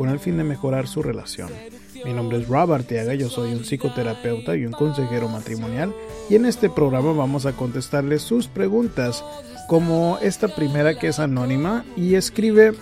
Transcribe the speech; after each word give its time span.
con 0.00 0.08
el 0.08 0.18
fin 0.18 0.38
de 0.38 0.44
mejorar 0.44 0.88
su 0.88 1.02
relación. 1.02 1.50
Mi 2.06 2.14
nombre 2.14 2.38
es 2.38 2.48
Robert 2.48 2.84
Arteaga, 2.84 3.12
yo 3.12 3.28
soy 3.28 3.52
un 3.52 3.66
psicoterapeuta 3.66 4.56
y 4.56 4.64
un 4.64 4.72
consejero 4.72 5.28
matrimonial 5.28 5.94
y 6.30 6.36
en 6.36 6.46
este 6.46 6.70
programa 6.70 7.12
vamos 7.12 7.44
a 7.44 7.52
contestarles 7.52 8.22
sus 8.22 8.48
preguntas 8.48 9.22
como 9.68 10.16
esta 10.22 10.48
primera 10.48 10.98
que 10.98 11.08
es 11.08 11.18
anónima 11.18 11.84
y 11.98 12.14
escribe 12.14 12.72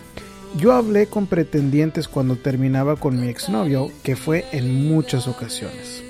yo 0.59 0.73
hablé 0.73 1.09
con 1.09 1.27
pretendientes 1.27 2.07
cuando 2.07 2.37
terminaba 2.37 2.95
con 2.95 3.21
mi 3.21 3.27
exnovio 3.27 3.91
que 4.05 4.15
fue 4.15 4.45
en 4.53 4.87
muchas 4.87 5.27
ocasiones. 5.27 6.05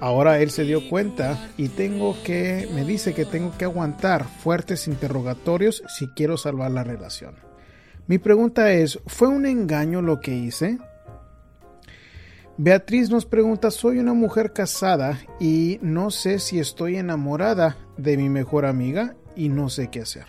Ahora 0.00 0.38
él 0.40 0.50
se 0.50 0.64
dio 0.64 0.86
cuenta 0.90 1.48
y 1.56 1.68
tengo 1.68 2.14
que 2.24 2.68
me 2.74 2.84
dice 2.84 3.14
que 3.14 3.24
tengo 3.24 3.56
que 3.56 3.64
aguantar 3.64 4.26
fuertes 4.26 4.86
interrogatorios 4.86 5.82
si 5.88 6.08
quiero 6.08 6.36
salvar 6.36 6.72
la 6.72 6.84
relación. 6.84 7.45
Mi 8.08 8.18
pregunta 8.18 8.70
es, 8.70 9.00
¿fue 9.06 9.26
un 9.26 9.46
engaño 9.46 10.00
lo 10.00 10.20
que 10.20 10.32
hice? 10.32 10.78
Beatriz 12.56 13.10
nos 13.10 13.26
pregunta, 13.26 13.72
soy 13.72 13.98
una 13.98 14.14
mujer 14.14 14.52
casada 14.52 15.18
y 15.40 15.78
no 15.82 16.10
sé 16.10 16.38
si 16.38 16.60
estoy 16.60 16.96
enamorada 16.96 17.76
de 17.96 18.16
mi 18.16 18.28
mejor 18.28 18.64
amiga 18.64 19.16
y 19.34 19.48
no 19.48 19.68
sé 19.68 19.88
qué 19.88 20.02
hacer. 20.02 20.26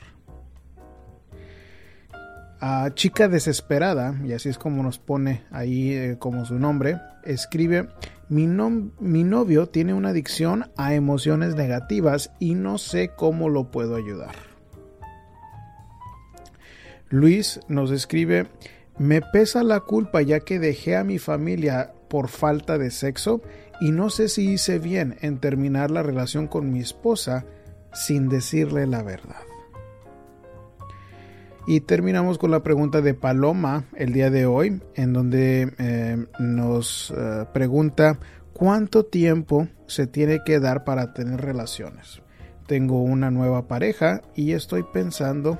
A 2.59 2.89
chica 2.95 3.27
desesperada, 3.27 4.19
y 4.25 4.33
así 4.33 4.49
es 4.49 4.57
como 4.57 4.81
nos 4.81 4.97
pone 4.97 5.43
ahí 5.51 5.93
eh, 5.93 6.15
como 6.17 6.45
su 6.45 6.57
nombre, 6.57 6.99
escribe, 7.23 7.89
mi, 8.27 8.47
mi 8.47 9.23
novio 9.23 9.67
tiene 9.67 9.93
una 9.93 10.09
adicción 10.09 10.71
a 10.75 10.95
emociones 10.95 11.55
negativas 11.55 12.31
y 12.39 12.55
no 12.55 12.79
sé 12.79 13.11
cómo 13.15 13.49
lo 13.49 13.69
puedo 13.69 13.95
ayudar. 13.95 14.46
Luis 17.09 17.59
nos 17.67 17.91
escribe, 17.91 18.47
me 18.97 19.21
pesa 19.21 19.63
la 19.63 19.79
culpa 19.79 20.21
ya 20.21 20.39
que 20.41 20.59
dejé 20.59 20.95
a 20.95 21.03
mi 21.03 21.19
familia 21.19 21.93
por 22.09 22.27
falta 22.27 22.77
de 22.77 22.91
sexo 22.91 23.41
y 23.79 23.91
no 23.91 24.09
sé 24.09 24.27
si 24.27 24.51
hice 24.51 24.79
bien 24.79 25.17
en 25.21 25.39
terminar 25.39 25.91
la 25.91 26.03
relación 26.03 26.47
con 26.47 26.71
mi 26.71 26.79
esposa 26.79 27.45
sin 27.93 28.29
decirle 28.29 28.87
la 28.87 29.03
verdad. 29.03 29.41
Y 31.65 31.81
terminamos 31.81 32.37
con 32.37 32.49
la 32.49 32.63
pregunta 32.63 33.01
de 33.01 33.13
Paloma 33.13 33.83
el 33.95 34.13
día 34.13 34.29
de 34.29 34.45
hoy, 34.45 34.81
en 34.95 35.11
donde 35.11 35.73
eh, 35.77 36.25
nos 36.39 37.13
eh, 37.15 37.45
pregunta 37.53 38.19
cuánto 38.53 39.05
tiempo 39.05 39.67
se 39.85 40.07
tiene 40.07 40.39
que 40.45 40.61
dar 40.61 40.85
para 40.85 41.13
tener 41.13 41.41
relaciones. 41.41 42.21
Tengo 42.67 43.01
una 43.01 43.31
nueva 43.31 43.67
pareja 43.67 44.21
y 44.33 44.53
estoy 44.53 44.83
pensando 44.83 45.59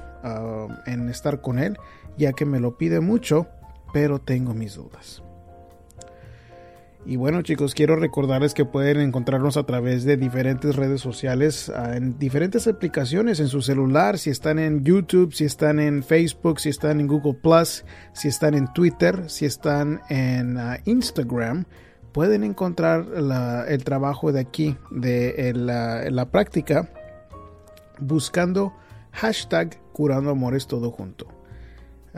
en 0.85 1.09
estar 1.09 1.41
con 1.41 1.59
él, 1.59 1.77
ya 2.17 2.33
que 2.33 2.45
me 2.45 2.59
lo 2.59 2.77
pide 2.77 2.99
mucho, 2.99 3.47
pero 3.93 4.19
tengo 4.19 4.53
mis 4.53 4.75
dudas. 4.75 5.23
Y 7.07 7.15
bueno 7.15 7.41
chicos, 7.41 7.73
quiero 7.73 7.95
recordarles 7.95 8.53
que 8.53 8.65
pueden 8.65 8.99
encontrarnos 8.99 9.55
a 9.55 9.63
través 9.63 10.03
de 10.03 10.17
diferentes 10.17 10.75
redes 10.75 10.99
sociales, 10.99 11.71
ah, 11.73 11.95
en 11.95 12.19
diferentes 12.19 12.67
aplicaciones 12.67 13.39
en 13.39 13.47
su 13.47 13.61
celular, 13.61 14.17
si 14.17 14.29
están 14.29 14.59
en 14.59 14.83
YouTube, 14.83 15.33
si 15.33 15.45
están 15.45 15.79
en 15.79 16.03
Facebook, 16.03 16.59
si 16.59 16.67
están 16.67 16.99
en 16.99 17.07
Google 17.07 17.37
si 18.11 18.27
están 18.27 18.55
en 18.55 18.73
Twitter, 18.73 19.29
si 19.29 19.45
están 19.45 20.01
en 20.09 20.57
ah, 20.57 20.79
Instagram, 20.83 21.63
pueden 22.11 22.43
encontrar 22.43 23.05
el 23.69 23.83
trabajo 23.85 24.33
de 24.33 24.41
aquí, 24.41 24.75
de 24.91 25.53
la 25.53 26.25
práctica, 26.29 26.89
buscando 27.99 28.73
hashtag 29.17 29.77
curando 29.93 30.31
amores 30.31 30.67
todo 30.67 30.91
junto. 30.91 31.27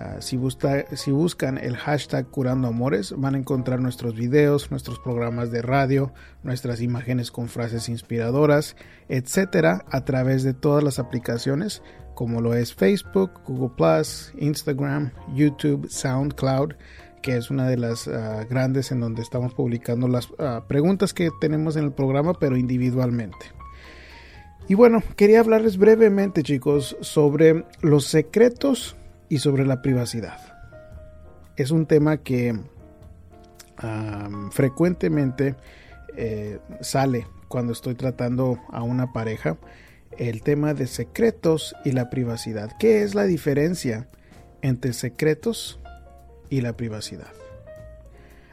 Ah, 0.02 0.22
si, 0.22 0.38
buscan 0.38 1.58
el 1.58 1.76
hashtag 1.76 2.28
Curando 2.28 2.70
Amores, 2.70 3.14
van 3.18 3.36
a 3.36 3.38
encontrar 3.38 3.82
nuestros 3.82 4.16
videos, 4.16 4.72
nuestros 4.72 4.98
programas 4.98 5.52
de 5.52 5.62
radio, 5.62 6.14
nuestras 6.42 6.80
imágenes 6.80 7.32
con 7.32 7.50
frases 7.50 7.90
inspiradoras, 7.90 8.78
etcétera, 9.09 9.84
a 9.92 10.06
través 10.06 10.44
de 10.44 10.54
todas 10.54 10.86
las 10.86 11.00
aplicaciones 11.00 11.82
como 12.16 12.40
lo 12.40 12.54
es 12.54 12.74
Facebook, 12.74 13.42
Google 13.46 14.04
Instagram, 14.38 15.12
YouTube, 15.34 15.90
SoundCloud, 15.90 16.76
que 17.22 17.36
es 17.36 17.50
una 17.50 17.68
de 17.68 17.78
las 17.78 18.08
ah, 18.08 18.46
grandes 18.50 18.92
en 18.92 19.02
donde 19.02 19.22
estamos 19.22 19.54
publicando 19.54 20.08
las 20.08 20.30
ah, 20.40 20.64
preguntas 20.68 21.14
que 21.14 21.30
tenemos 21.42 21.76
en 21.76 21.86
el 21.86 21.92
programa, 21.92 22.34
pero 22.34 22.56
individualmente. 22.56 23.54
Y 24.69 24.75
bueno, 24.75 25.02
quería 25.16 25.40
hablarles 25.40 25.78
brevemente, 25.78 26.44
chicos, 26.44 26.96
sobre 27.02 27.66
los 27.81 28.06
secretos 28.06 28.96
y 29.28 29.40
sobre 29.40 29.66
la 29.66 29.81
privacidad. 29.81 30.38
Es 31.56 31.72
un 31.72 31.88
tema 31.88 32.18
que 32.18 32.56
frecuentemente 34.52 35.56
eh, 36.16 36.59
sale 36.81 37.25
cuando 37.47 37.74
estoy 37.74 37.96
tratando 37.96 38.59
a 38.69 38.84
una 38.84 39.12
pareja, 39.12 39.58
el 40.19 40.44
tema 40.44 40.75
de 40.75 40.85
secretos 40.85 41.75
y 41.84 41.94
la 41.94 42.12
privacidad. 42.12 42.72
¿Qué 42.78 43.02
es 43.02 43.16
la 43.16 43.24
diferencia 43.24 44.08
entre 44.62 44.94
secretos 44.94 45.79
y 46.52 46.62
la 46.62 46.78
privacidad? 46.78 47.34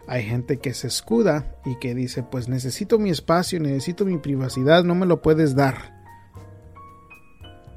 Hay 0.06 0.22
gente 0.22 0.56
que 0.60 0.72
se 0.72 0.86
escuda 0.86 1.56
y 1.66 1.78
que 1.78 1.94
dice, 1.94 2.22
pues 2.22 2.48
necesito 2.48 2.98
mi 2.98 3.10
espacio, 3.10 3.60
necesito 3.60 4.06
mi 4.06 4.16
privacidad, 4.16 4.82
no 4.82 4.94
me 4.94 5.04
lo 5.04 5.20
puedes 5.20 5.54
dar 5.54 5.95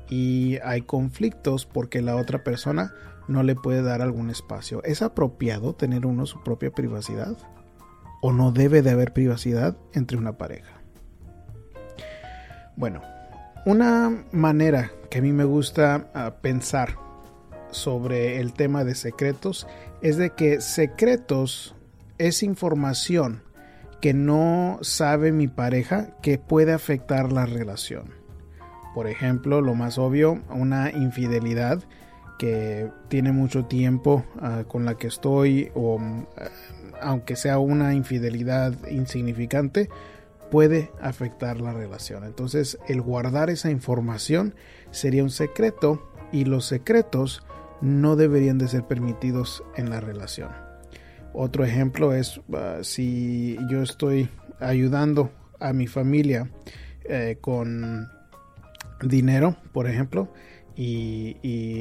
y 0.09 0.57
hay 0.63 0.81
conflictos 0.81 1.65
porque 1.65 2.01
la 2.01 2.15
otra 2.15 2.43
persona 2.43 2.93
no 3.27 3.43
le 3.43 3.55
puede 3.55 3.83
dar 3.83 4.01
algún 4.01 4.29
espacio. 4.29 4.83
¿Es 4.83 5.01
apropiado 5.01 5.73
tener 5.73 6.05
uno 6.05 6.25
su 6.25 6.43
propia 6.43 6.71
privacidad? 6.71 7.37
¿O 8.21 8.33
no 8.33 8.51
debe 8.51 8.81
de 8.81 8.89
haber 8.89 9.13
privacidad 9.13 9.77
entre 9.93 10.17
una 10.17 10.37
pareja? 10.37 10.81
Bueno, 12.75 13.01
una 13.65 14.25
manera 14.31 14.91
que 15.09 15.19
a 15.19 15.21
mí 15.21 15.31
me 15.31 15.43
gusta 15.43 16.09
ah, 16.13 16.35
pensar 16.41 16.95
sobre 17.71 18.39
el 18.39 18.53
tema 18.53 18.83
de 18.83 18.95
secretos 18.95 19.67
es 20.01 20.17
de 20.17 20.31
que 20.31 20.59
secretos 20.59 21.75
es 22.17 22.41
información 22.41 23.43
que 24.01 24.13
no 24.13 24.79
sabe 24.81 25.31
mi 25.31 25.47
pareja 25.47 26.15
que 26.21 26.37
puede 26.37 26.73
afectar 26.73 27.31
la 27.31 27.45
relación. 27.45 28.18
Por 28.93 29.07
ejemplo, 29.07 29.61
lo 29.61 29.75
más 29.75 29.97
obvio, 29.97 30.41
una 30.49 30.91
infidelidad 30.91 31.83
que 32.39 32.89
tiene 33.09 33.31
mucho 33.31 33.65
tiempo 33.65 34.25
ah, 34.41 34.63
con 34.67 34.85
la 34.85 34.95
que 34.95 35.07
estoy 35.07 35.71
o 35.75 35.99
ah, 35.99 36.49
aunque 37.01 37.35
sea 37.35 37.59
una 37.59 37.93
infidelidad 37.93 38.73
insignificante, 38.89 39.89
puede 40.51 40.91
afectar 41.01 41.61
la 41.61 41.73
relación. 41.73 42.23
Entonces, 42.23 42.77
el 42.87 43.01
guardar 43.01 43.49
esa 43.49 43.69
información 43.69 44.55
sería 44.91 45.23
un 45.23 45.29
secreto 45.29 46.11
y 46.31 46.45
los 46.45 46.65
secretos 46.65 47.43
no 47.81 48.15
deberían 48.15 48.57
de 48.57 48.67
ser 48.67 48.83
permitidos 48.83 49.63
en 49.77 49.89
la 49.89 50.01
relación. 50.01 50.49
Otro 51.33 51.63
ejemplo 51.63 52.13
es 52.13 52.41
ah, 52.53 52.79
si 52.81 53.57
yo 53.69 53.83
estoy 53.83 54.29
ayudando 54.59 55.31
a 55.59 55.73
mi 55.73 55.87
familia 55.87 56.49
eh, 57.03 57.37
con 57.39 58.09
dinero, 59.01 59.55
por 59.73 59.87
ejemplo, 59.87 60.31
y, 60.75 61.35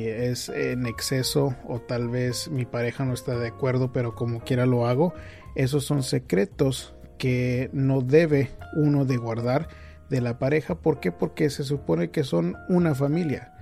es 0.08 0.48
en 0.48 0.86
exceso 0.86 1.54
o 1.66 1.80
tal 1.80 2.08
vez 2.08 2.50
mi 2.50 2.64
pareja 2.64 3.04
no 3.04 3.14
está 3.14 3.38
de 3.38 3.48
acuerdo, 3.48 3.92
pero 3.92 4.14
como 4.14 4.40
quiera 4.40 4.66
lo 4.66 4.86
hago, 4.86 5.14
esos 5.54 5.84
son 5.84 6.02
secretos 6.02 6.94
que 7.16 7.70
no 7.72 8.00
debe 8.00 8.50
uno 8.76 9.04
de 9.04 9.16
guardar 9.16 9.68
de 10.10 10.20
la 10.20 10.38
pareja. 10.38 10.76
¿Por 10.76 11.00
qué? 11.00 11.12
Porque 11.12 11.50
se 11.50 11.64
supone 11.64 12.10
que 12.10 12.24
son 12.24 12.56
una 12.68 12.94
familia. 12.94 13.54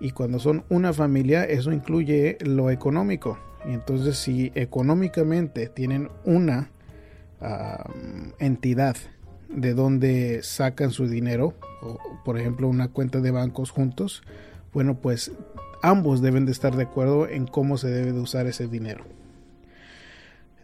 Y 0.00 0.10
cuando 0.10 0.38
son 0.38 0.64
una 0.68 0.92
familia, 0.92 1.44
eso 1.44 1.72
incluye 1.72 2.36
lo 2.40 2.70
económico. 2.70 3.38
Y 3.64 3.72
entonces 3.72 4.18
si 4.18 4.52
económicamente 4.54 5.68
tienen 5.68 6.10
una 6.24 6.70
entidad 8.38 8.96
de 9.54 9.74
donde 9.74 10.42
sacan 10.42 10.90
su 10.90 11.08
dinero, 11.08 11.54
por 12.24 12.38
ejemplo 12.38 12.68
una 12.68 12.88
cuenta 12.88 13.20
de 13.20 13.30
bancos 13.30 13.70
juntos, 13.70 14.22
bueno, 14.72 14.94
pues 14.94 15.32
ambos 15.82 16.22
deben 16.22 16.46
de 16.46 16.52
estar 16.52 16.76
de 16.76 16.84
acuerdo 16.84 17.28
en 17.28 17.46
cómo 17.46 17.76
se 17.76 17.90
debe 17.90 18.12
de 18.12 18.20
usar 18.20 18.46
ese 18.46 18.68
dinero. 18.68 19.04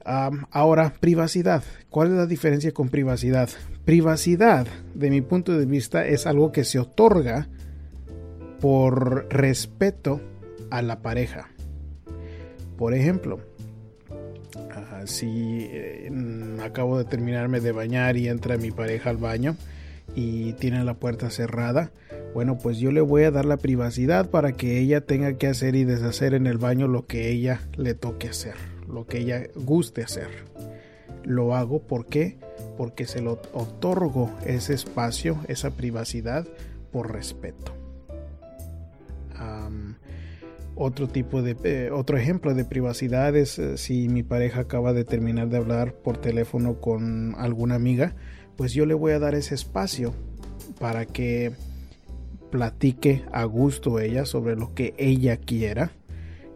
ahora, 0.05 0.95
privacidad. 1.01 1.63
¿Cuál 1.91 2.09
es 2.09 2.15
la 2.15 2.27
diferencia 2.27 2.73
con 2.73 2.89
privacidad? 2.89 3.51
Privacidad, 3.85 4.67
de 4.95 5.11
mi 5.11 5.21
punto 5.21 5.59
de 5.59 5.67
vista, 5.67 6.07
es 6.07 6.27
algo 6.27 6.51
que 6.51 6.65
se 6.65 6.79
otorga 6.79 7.49
por 8.61 9.27
respeto 9.31 10.21
a 10.71 10.81
la 10.81 11.01
pareja. 11.03 11.51
Por 12.79 12.95
ejemplo, 12.95 13.41
si 15.07 15.69
eh, 15.71 16.11
acabo 16.63 16.99
de 16.99 17.05
terminarme 17.05 17.61
de 17.61 17.73
bañar 17.73 18.17
y 18.17 18.29
entra 18.29 18.57
mi 18.57 18.71
pareja 18.71 19.11
al 19.11 19.17
baño 19.17 19.57
y 20.15 20.55
tiene 20.55 20.83
la 20.85 20.95
puerta 20.95 21.31
cerrada, 21.31 21.91
bueno, 22.35 22.59
pues 22.59 22.79
yo 22.79 22.91
le 22.93 23.01
voy 23.01 23.25
a 23.25 23.31
dar 23.31 23.45
la 23.45 23.57
privacidad 23.57 24.31
para 24.31 24.53
que 24.53 24.79
ella 24.79 25.01
tenga 25.01 25.35
que 25.35 25.47
hacer 25.47 25.75
y 25.75 25.85
deshacer 25.85 26.35
en 26.35 26.47
el 26.47 26.59
baño 26.59 26.89
lo 26.89 27.07
que 27.07 27.31
ella 27.31 27.61
le 27.77 27.95
toque 27.95 28.29
hacer 28.29 28.55
lo 28.89 29.07
que 29.07 29.19
ella 29.19 29.47
guste 29.55 30.03
hacer. 30.03 30.29
Lo 31.25 31.55
hago 31.55 31.81
porque 31.81 32.39
porque 32.77 33.07
se 33.07 33.21
lo 33.21 33.33
otorgo 33.53 34.31
ese 34.47 34.73
espacio, 34.73 35.39
esa 35.49 35.71
privacidad 35.71 36.47
por 36.93 37.13
respeto. 37.13 37.75
Otro 40.79 41.09
tipo 41.09 41.43
de 41.43 41.57
eh, 41.65 41.91
otro 41.91 42.17
ejemplo 42.17 42.55
de 42.55 42.65
privacidad 42.65 43.35
es 43.37 43.59
eh, 43.59 43.77
si 43.77 44.09
mi 44.09 44.23
pareja 44.23 44.61
acaba 44.61 44.93
de 44.93 45.05
terminar 45.05 45.49
de 45.49 45.57
hablar 45.57 45.95
por 45.95 46.19
teléfono 46.19 46.81
con 46.81 47.35
alguna 47.37 47.75
amiga, 47.75 48.15
pues 48.57 48.73
yo 48.73 48.87
le 48.87 48.95
voy 48.95 49.13
a 49.13 49.19
dar 49.19 49.35
ese 49.35 49.55
espacio 49.55 50.15
para 50.79 51.05
que 51.05 51.53
platique 52.51 53.25
a 53.33 53.45
gusto 53.45 53.99
ella 53.99 54.25
sobre 54.25 54.57
lo 54.57 54.73
que 54.75 54.95
ella 54.97 55.37
quiera 55.37 55.91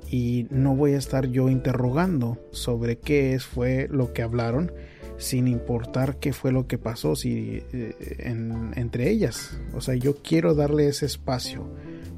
y 0.09 0.47
no 0.51 0.77
voy 0.77 0.93
a 0.93 0.99
estar 0.99 1.27
yo 1.27 1.49
interrogando 1.49 2.39
sobre 2.53 2.99
qué 2.99 3.35
es, 3.35 3.45
fue 3.45 3.89
lo 3.91 4.13
que 4.13 4.23
hablaron 4.23 4.73
sin 5.19 5.47
importar 5.49 6.19
qué 6.19 6.33
fue 6.33 6.53
lo 6.53 6.67
que 6.67 6.79
pasó 6.79 7.15
si, 7.17 7.63
eh, 7.73 7.95
entre 8.75 9.11
ellas. 9.11 9.59
O 9.73 9.81
sea, 9.81 9.95
yo 9.95 10.17
quiero 10.17 10.55
darle 10.55 10.89
ese 10.89 11.07
espacio 11.07 11.69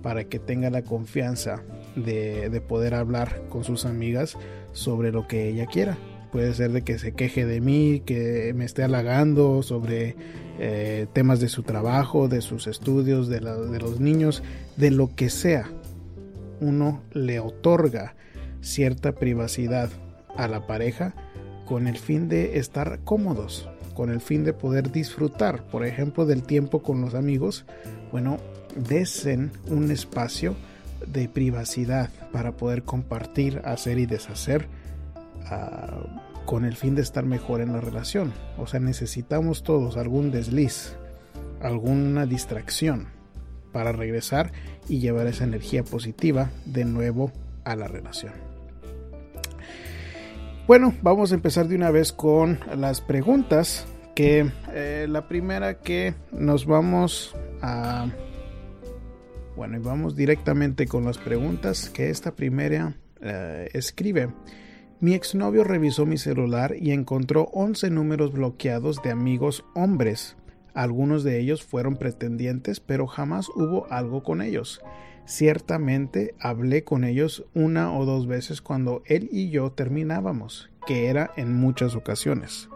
para 0.02 0.24
que 0.24 0.38
tenga 0.38 0.70
la 0.70 0.82
confianza 0.82 1.62
de, 1.96 2.62
poder 2.66 2.94
hablar 2.94 3.42
con 3.48 3.64
sus 3.64 3.84
amigas 3.84 4.36
sobre 4.72 5.12
lo 5.12 5.26
que 5.26 5.48
ella 5.48 5.66
quiera. 5.66 5.98
Puede 6.32 6.52
ser 6.54 6.72
de 6.72 6.82
que 6.82 6.98
se 6.98 7.12
queje 7.12 7.46
de 7.46 7.60
mí, 7.60 8.02
que 8.04 8.52
me 8.54 8.64
esté 8.64 8.82
halagando 8.82 9.62
sobre 9.62 10.16
eh, 10.58 11.06
temas 11.12 11.38
de 11.38 11.48
su 11.48 11.62
trabajo, 11.62 12.28
de 12.28 12.40
sus 12.40 12.66
estudios, 12.66 13.28
de, 13.28 13.38
de 13.38 13.78
los 13.78 14.00
niños, 14.00 14.42
de 14.76 14.90
lo 14.90 15.14
que 15.14 15.30
sea 15.30 15.70
uno 16.60 17.02
le 17.12 17.40
otorga 17.40 18.14
cierta 18.60 19.12
privacidad 19.12 19.90
a 20.36 20.48
la 20.48 20.66
pareja 20.66 21.14
con 21.66 21.86
el 21.86 21.96
fin 21.96 22.28
de 22.28 22.58
estar 22.58 23.00
cómodos, 23.04 23.68
con 23.94 24.10
el 24.10 24.20
fin 24.20 24.44
de 24.44 24.52
poder 24.52 24.90
disfrutar, 24.90 25.64
por 25.68 25.84
ejemplo, 25.84 26.26
del 26.26 26.42
tiempo 26.42 26.82
con 26.82 27.00
los 27.00 27.14
amigos, 27.14 27.64
bueno, 28.10 28.38
desen 28.76 29.50
un 29.68 29.90
espacio 29.90 30.54
de 31.06 31.28
privacidad 31.28 32.10
para 32.32 32.52
poder 32.52 32.82
compartir, 32.82 33.62
hacer 33.64 33.98
y 33.98 34.06
deshacer 34.06 34.68
ah, 35.46 36.22
con 36.44 36.64
el 36.64 36.76
fin 36.76 36.94
de 36.94 37.02
estar 37.02 37.24
mejor 37.24 37.60
en 37.60 37.72
la 37.72 37.80
relación. 37.80 38.32
O 38.58 38.66
sea, 38.66 38.80
necesitamos 38.80 39.62
todos 39.62 39.96
algún 39.96 40.30
desliz, 40.30 40.96
alguna 41.60 42.26
distracción 42.26 43.08
para 43.72 43.92
regresar 43.92 44.52
y 44.88 45.00
llevar 45.00 45.26
esa 45.26 45.44
energía 45.44 45.82
positiva 45.82 46.50
de 46.64 46.84
nuevo 46.84 47.32
a 47.64 47.74
la 47.76 47.88
relación. 47.88 48.32
Bueno, 50.66 50.94
vamos 51.02 51.30
a 51.30 51.34
empezar 51.34 51.68
de 51.68 51.76
una 51.76 51.90
vez 51.90 52.12
con 52.12 52.58
las 52.74 53.00
preguntas. 53.00 53.86
Que 54.14 54.48
eh, 54.72 55.06
la 55.08 55.26
primera 55.26 55.80
que 55.80 56.14
nos 56.30 56.66
vamos 56.66 57.34
a. 57.60 58.06
Bueno, 59.56 59.76
y 59.76 59.80
vamos 59.80 60.16
directamente 60.16 60.86
con 60.86 61.04
las 61.04 61.18
preguntas. 61.18 61.90
Que 61.90 62.10
esta 62.10 62.34
primera 62.34 62.96
eh, 63.20 63.68
escribe. 63.72 64.30
Mi 65.00 65.14
exnovio 65.14 65.64
revisó 65.64 66.06
mi 66.06 66.18
celular 66.18 66.74
y 66.78 66.92
encontró 66.92 67.44
11 67.52 67.90
números 67.90 68.32
bloqueados 68.32 69.02
de 69.02 69.10
amigos 69.10 69.64
hombres 69.74 70.36
algunos 70.74 71.22
de 71.22 71.38
ellos 71.38 71.62
fueron 71.62 71.96
pretendientes, 71.96 72.80
pero 72.80 73.06
jamás 73.06 73.48
hubo 73.48 73.86
algo 73.90 74.24
con 74.24 74.42
ellos. 74.42 74.80
Ciertamente 75.24 76.34
hablé 76.40 76.82
con 76.82 77.04
ellos 77.04 77.46
una 77.54 77.96
o 77.96 78.04
dos 78.04 78.26
veces 78.26 78.60
cuando 78.60 79.02
él 79.06 79.28
y 79.30 79.50
yo 79.50 79.70
terminábamos, 79.70 80.70
que 80.86 81.06
era 81.06 81.30
en 81.36 81.54
muchas 81.54 81.94
ocasiones. 81.94 82.68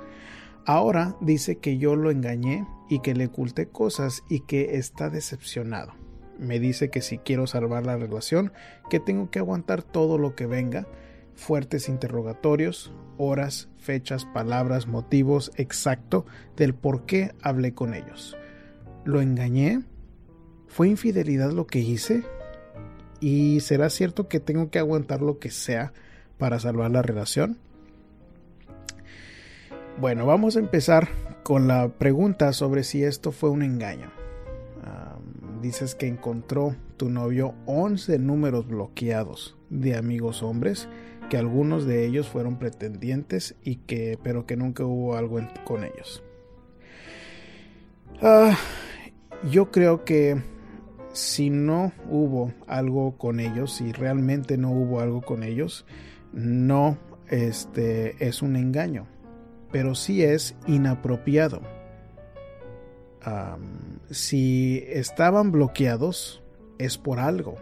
Ahora 0.64 1.16
dice 1.20 1.58
que 1.58 1.78
yo 1.78 1.96
lo 1.96 2.10
engañé 2.10 2.66
y 2.88 3.00
que 3.00 3.14
le 3.14 3.26
oculté 3.26 3.68
cosas 3.68 4.22
y 4.28 4.40
que 4.40 4.76
está 4.76 5.10
decepcionado. 5.10 5.97
Me 6.38 6.60
dice 6.60 6.88
que 6.90 7.02
si 7.02 7.18
quiero 7.18 7.46
salvar 7.46 7.84
la 7.84 7.96
relación, 7.96 8.52
que 8.88 9.00
tengo 9.00 9.30
que 9.30 9.40
aguantar 9.40 9.82
todo 9.82 10.18
lo 10.18 10.34
que 10.34 10.46
venga, 10.46 10.86
fuertes 11.34 11.88
interrogatorios, 11.88 12.92
horas, 13.16 13.68
fechas, 13.78 14.24
palabras, 14.24 14.86
motivos 14.86 15.52
exacto 15.56 16.26
del 16.56 16.74
por 16.74 17.06
qué 17.06 17.32
hablé 17.42 17.74
con 17.74 17.94
ellos. 17.94 18.36
¿Lo 19.04 19.20
engañé? 19.20 19.82
¿Fue 20.66 20.88
infidelidad 20.88 21.52
lo 21.52 21.66
que 21.66 21.80
hice? 21.80 22.24
¿Y 23.20 23.60
será 23.60 23.90
cierto 23.90 24.28
que 24.28 24.40
tengo 24.40 24.70
que 24.70 24.78
aguantar 24.78 25.22
lo 25.22 25.38
que 25.38 25.50
sea 25.50 25.92
para 26.38 26.60
salvar 26.60 26.90
la 26.90 27.02
relación? 27.02 27.58
Bueno, 30.00 30.26
vamos 30.26 30.56
a 30.56 30.60
empezar 30.60 31.08
con 31.42 31.66
la 31.66 31.88
pregunta 31.88 32.52
sobre 32.52 32.84
si 32.84 33.02
esto 33.02 33.32
fue 33.32 33.50
un 33.50 33.62
engaño. 33.62 34.12
Dices 35.60 35.94
que 35.94 36.06
encontró 36.06 36.74
tu 36.96 37.10
novio 37.10 37.54
11 37.66 38.18
números 38.18 38.66
bloqueados 38.66 39.56
de 39.70 39.96
amigos 39.96 40.42
hombres 40.42 40.88
que 41.28 41.36
algunos 41.36 41.84
de 41.84 42.06
ellos 42.06 42.28
fueron 42.28 42.58
pretendientes 42.58 43.54
y 43.62 43.76
que 43.76 44.18
pero 44.22 44.46
que 44.46 44.56
nunca 44.56 44.84
hubo 44.84 45.16
algo 45.16 45.40
con 45.64 45.84
ellos. 45.84 46.22
Ah, 48.22 48.56
yo 49.50 49.70
creo 49.70 50.04
que 50.04 50.42
si 51.12 51.50
no 51.50 51.92
hubo 52.10 52.52
algo 52.66 53.16
con 53.16 53.40
ellos, 53.40 53.72
si 53.74 53.92
realmente 53.92 54.56
no 54.56 54.70
hubo 54.70 55.00
algo 55.00 55.22
con 55.22 55.42
ellos, 55.42 55.86
no 56.32 56.98
este, 57.28 58.26
es 58.26 58.42
un 58.42 58.56
engaño, 58.56 59.06
pero 59.70 59.94
sí 59.94 60.22
es 60.22 60.56
inapropiado. 60.66 61.60
Si 64.10 64.84
estaban 64.88 65.52
bloqueados, 65.52 66.42
es 66.78 66.98
por 66.98 67.18
algo 67.18 67.56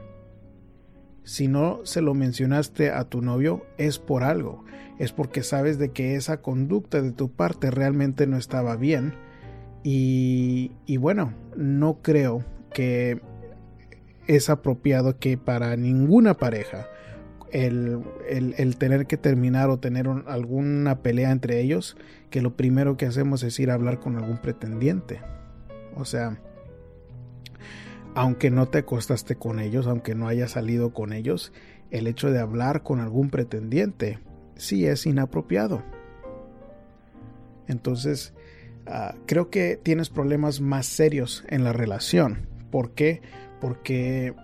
si 1.27 1.49
no 1.49 1.81
se 1.83 2.03
lo 2.03 2.15
mencionaste 2.15 2.93
a 2.93 3.03
tu 3.03 3.21
novio, 3.21 3.67
es 3.79 3.99
por 3.99 4.23
algo. 4.23 4.65
Es 5.01 5.13
porque 5.13 5.43
sabes 5.43 5.77
de 5.77 5.91
que 5.91 6.15
esa 6.15 6.41
conducta 6.41 7.03
de 7.03 7.11
tu 7.11 7.33
parte 7.33 7.73
realmente 7.73 8.29
no 8.29 8.37
estaba 8.37 8.77
bien. 8.77 9.13
Y, 9.83 10.71
bueno, 10.99 11.35
no 11.57 11.99
creo 12.01 12.45
que 12.73 13.21
es 14.29 14.49
apropiado 14.51 15.19
que 15.19 15.37
para 15.37 15.77
ninguna 15.77 16.35
pareja 16.35 16.89
el, 17.53 18.05
tener 18.79 19.07
que 19.07 19.17
terminar 19.17 19.69
o 19.71 19.79
tener 19.79 20.09
alguna 20.27 21.03
pelea 21.03 21.33
entre 21.33 21.61
ellos, 21.61 21.97
que 22.31 22.41
lo 22.41 22.57
primero 22.57 22.97
que 22.97 23.07
hacemos 23.07 23.43
es 23.43 23.59
ir 23.59 23.71
a 23.71 23.75
hablar 23.75 23.99
con 23.99 24.17
algún 24.17 24.39
pretendiente. 24.39 25.21
O 25.97 26.05
sea, 26.05 26.39
aunque 28.15 28.51
no 28.51 28.67
te 28.67 28.79
acostaste 28.79 29.37
con 29.37 29.61
ellos, 29.61 29.87
aunque 29.87 30.15
no 30.15 30.29
hayas 30.29 30.53
salido 30.53 30.93
con 30.93 31.13
ellos, 31.13 31.53
el 31.91 32.07
hecho 32.07 32.31
de 32.31 32.41
hablar 32.41 32.83
con 32.83 33.01
algún 33.01 33.31
pretendiente 33.31 34.19
sí 34.57 34.87
es 34.87 35.07
inapropiado. 35.07 35.83
Entonces, 37.69 38.33
ah, 38.87 39.15
creo 39.27 39.51
que 39.51 39.79
tienes 39.83 40.09
problemas 40.09 40.61
más 40.61 40.87
serios 40.87 41.45
en 41.49 41.65
la 41.65 41.73
relación. 41.73 42.49
¿Por 42.71 42.93
qué? 42.93 43.23
Porque, 43.61 44.35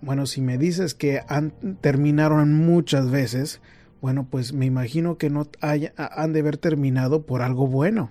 bueno, 0.00 0.26
si 0.26 0.40
me 0.40 0.58
dices 0.58 0.94
que 0.94 1.20
han, 1.28 1.52
terminaron 1.80 2.54
muchas 2.54 3.10
veces, 3.10 3.60
bueno, 4.00 4.26
pues 4.30 4.52
me 4.52 4.66
imagino 4.66 5.18
que 5.18 5.30
no 5.30 5.48
han 5.60 6.32
de 6.32 6.40
haber 6.40 6.58
terminado 6.58 7.26
por 7.26 7.42
algo 7.42 7.66
bueno. 7.66 8.10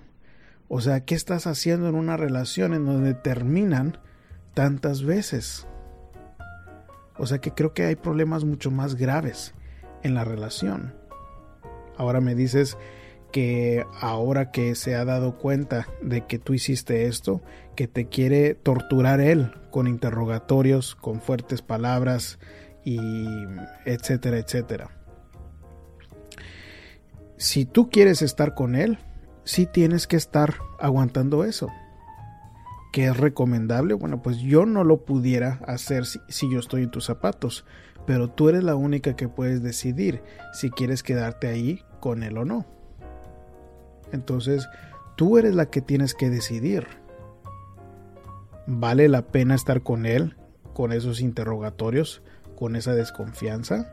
O 0.68 0.80
sea, 0.80 1.04
¿qué 1.04 1.14
estás 1.14 1.46
haciendo 1.46 1.88
en 1.88 1.94
una 1.94 2.16
relación 2.16 2.74
en 2.74 2.84
donde 2.86 3.14
terminan 3.14 3.98
tantas 4.56 5.02
veces. 5.02 5.66
O 7.18 7.26
sea 7.26 7.38
que 7.42 7.52
creo 7.52 7.74
que 7.74 7.84
hay 7.84 7.94
problemas 7.94 8.44
mucho 8.44 8.70
más 8.70 8.94
graves 8.94 9.54
en 10.02 10.14
la 10.14 10.24
relación. 10.24 10.94
Ahora 11.98 12.22
me 12.22 12.34
dices 12.34 12.78
que 13.32 13.84
ahora 14.00 14.50
que 14.52 14.74
se 14.74 14.94
ha 14.94 15.04
dado 15.04 15.36
cuenta 15.36 15.88
de 16.00 16.26
que 16.26 16.38
tú 16.38 16.54
hiciste 16.54 17.06
esto, 17.06 17.42
que 17.74 17.86
te 17.86 18.06
quiere 18.06 18.54
torturar 18.54 19.20
él 19.20 19.52
con 19.70 19.88
interrogatorios, 19.88 20.94
con 20.94 21.20
fuertes 21.20 21.60
palabras 21.60 22.38
y 22.82 22.98
etcétera, 23.84 24.38
etcétera. 24.38 24.90
si 27.36 27.66
tú 27.66 27.90
quieres 27.90 28.22
estar 28.22 28.54
con 28.54 28.74
él, 28.74 28.98
sí 29.46 29.64
tienes 29.64 30.06
que 30.06 30.16
estar 30.16 30.56
aguantando 30.78 31.44
eso. 31.44 31.68
¿Qué 32.92 33.06
es 33.06 33.16
recomendable? 33.16 33.94
Bueno, 33.94 34.20
pues 34.22 34.38
yo 34.38 34.66
no 34.66 34.84
lo 34.84 35.04
pudiera 35.04 35.60
hacer 35.66 36.04
si, 36.04 36.18
si, 36.28 36.50
yo 36.50 36.58
estoy 36.58 36.82
en 36.82 36.90
tus 36.90 37.04
zapatos, 37.04 37.64
pero 38.06 38.28
tú 38.28 38.48
eres 38.48 38.64
la 38.64 38.74
única 38.74 39.16
que 39.16 39.28
puedes 39.28 39.62
decidir 39.62 40.22
si 40.52 40.70
quieres 40.70 41.02
quedarte 41.02 41.48
ahí 41.48 41.82
con 42.00 42.22
él 42.22 42.36
o 42.38 42.44
no. 42.44 42.66
Entonces, 44.12 44.68
tú 45.16 45.38
eres 45.38 45.54
la 45.54 45.66
que 45.66 45.80
tienes 45.80 46.14
que 46.14 46.28
decidir. 46.28 46.86
¿Vale 48.66 49.08
la 49.08 49.22
pena 49.22 49.54
estar 49.54 49.82
con 49.82 50.06
él, 50.06 50.36
con 50.74 50.92
esos 50.92 51.20
interrogatorios, 51.20 52.22
con 52.56 52.74
esa 52.74 52.94
desconfianza? 52.94 53.92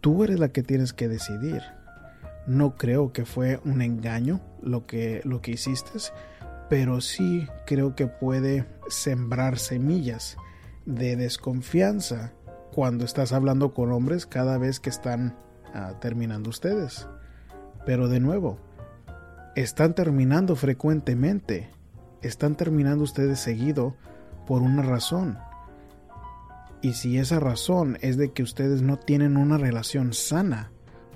Tú 0.00 0.24
eres 0.24 0.40
la 0.40 0.48
que 0.48 0.62
tienes 0.62 0.92
que 0.92 1.08
decidir. 1.08 1.62
No 2.46 2.76
creo 2.76 3.12
que 3.12 3.24
fue 3.24 3.60
un 3.64 3.82
engaño 3.82 4.40
lo 4.62 4.86
que, 4.86 5.20
lo 5.24 5.40
que 5.40 5.52
hiciste, 5.52 5.92
pero 6.68 7.00
sí 7.00 7.46
creo 7.66 7.94
que 7.94 8.06
puede 8.06 8.66
sembrar 8.88 9.58
semillas 9.58 10.36
de 10.86 11.16
desconfianza 11.16 12.32
cuando 12.72 13.04
estás 13.04 13.32
hablando 13.32 13.74
con 13.74 13.92
hombres 13.92 14.26
cada 14.26 14.58
vez 14.58 14.80
que 14.80 14.90
están 14.90 15.36
ah, 15.74 15.94
terminando 16.00 16.50
ustedes. 16.50 17.08
Pero 17.84 18.08
de 18.08 18.20
nuevo, 18.20 18.58
están 19.56 19.94
terminando 19.94 20.56
frecuentemente, 20.56 21.70
están 22.22 22.56
terminando 22.56 23.04
ustedes 23.04 23.40
seguido 23.40 23.96
por 24.46 24.62
una 24.62 24.82
razón. 24.82 25.38
Y 26.82 26.94
si 26.94 27.18
esa 27.18 27.40
razón 27.40 27.98
es 28.00 28.16
de 28.16 28.32
que 28.32 28.42
ustedes 28.42 28.82
no 28.82 28.98
tienen 28.98 29.36
una 29.36 29.58
relación 29.58 30.12
sana, 30.12 30.70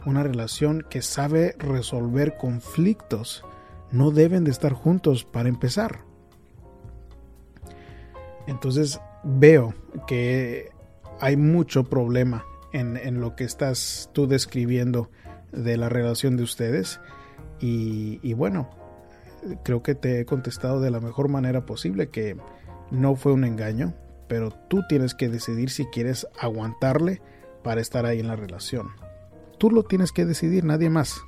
una 0.06 0.23
relación 0.23 0.84
que 0.88 1.02
sabe 1.02 1.54
resolver 1.58 2.37
conflictos, 2.37 3.44
no 3.90 4.11
deben 4.11 4.44
de 4.44 4.50
estar 4.50 4.73
juntos 4.73 5.25
para 5.25 5.49
empezar. 5.49 6.00
Entonces 8.46 9.00
veo 9.23 9.75
que 10.06 10.70
hay 11.20 11.37
mucho 11.37 11.84
problema 11.84 12.44
en, 12.73 13.20
lo 13.20 13.37
que 13.37 13.44
estás 13.44 14.11
tú 14.12 14.26
describiendo 14.26 15.08
de 15.52 15.76
la 15.76 15.88
relación 15.88 16.37
de 16.37 16.42
ustedes 16.42 17.00
y, 17.61 18.18
y, 18.23 18.34
bueno, 18.34 18.68
creo 19.62 19.82
que 19.82 19.94
te 19.94 20.20
he 20.20 20.26
contestado 20.26 20.80
de 20.80 20.90
la 20.90 21.00
mejor 21.00 21.28
manera 21.28 21.64
posible 21.66 22.08
que 22.08 22.37
no 22.90 23.14
fue 23.14 23.32
un 23.32 23.44
engaño, 23.44 23.94
pero 24.26 24.50
tú 24.50 24.82
tienes 24.88 25.14
que 25.14 25.28
decidir 25.28 25.70
si 25.70 25.87
quieres 25.87 26.26
aguantarle 26.38 27.23
para 27.62 27.80
estar 27.80 28.06
ahí 28.06 28.18
en 28.18 28.28
la 28.28 28.37
relación. 28.37 28.88
Tú 29.64 29.71
lo 29.71 29.83
tienes 29.83 30.12
que 30.12 30.26
decidir, 30.26 30.62
nadie 30.62 30.90
más. 30.90 31.23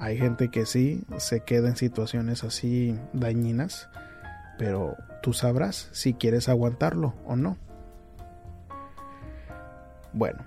Hay 0.00 0.18
gente 0.18 0.50
que 0.50 0.66
sí 0.66 1.04
se 1.18 1.44
queda 1.44 1.68
en 1.68 1.76
situaciones 1.76 2.42
así 2.42 2.98
dañinas, 3.12 3.88
pero 4.58 4.96
tú 5.22 5.32
sabrás 5.32 5.90
si 5.92 6.12
quieres 6.12 6.48
aguantarlo 6.48 7.14
o 7.24 7.36
no. 7.36 7.56
Bueno, 10.12 10.44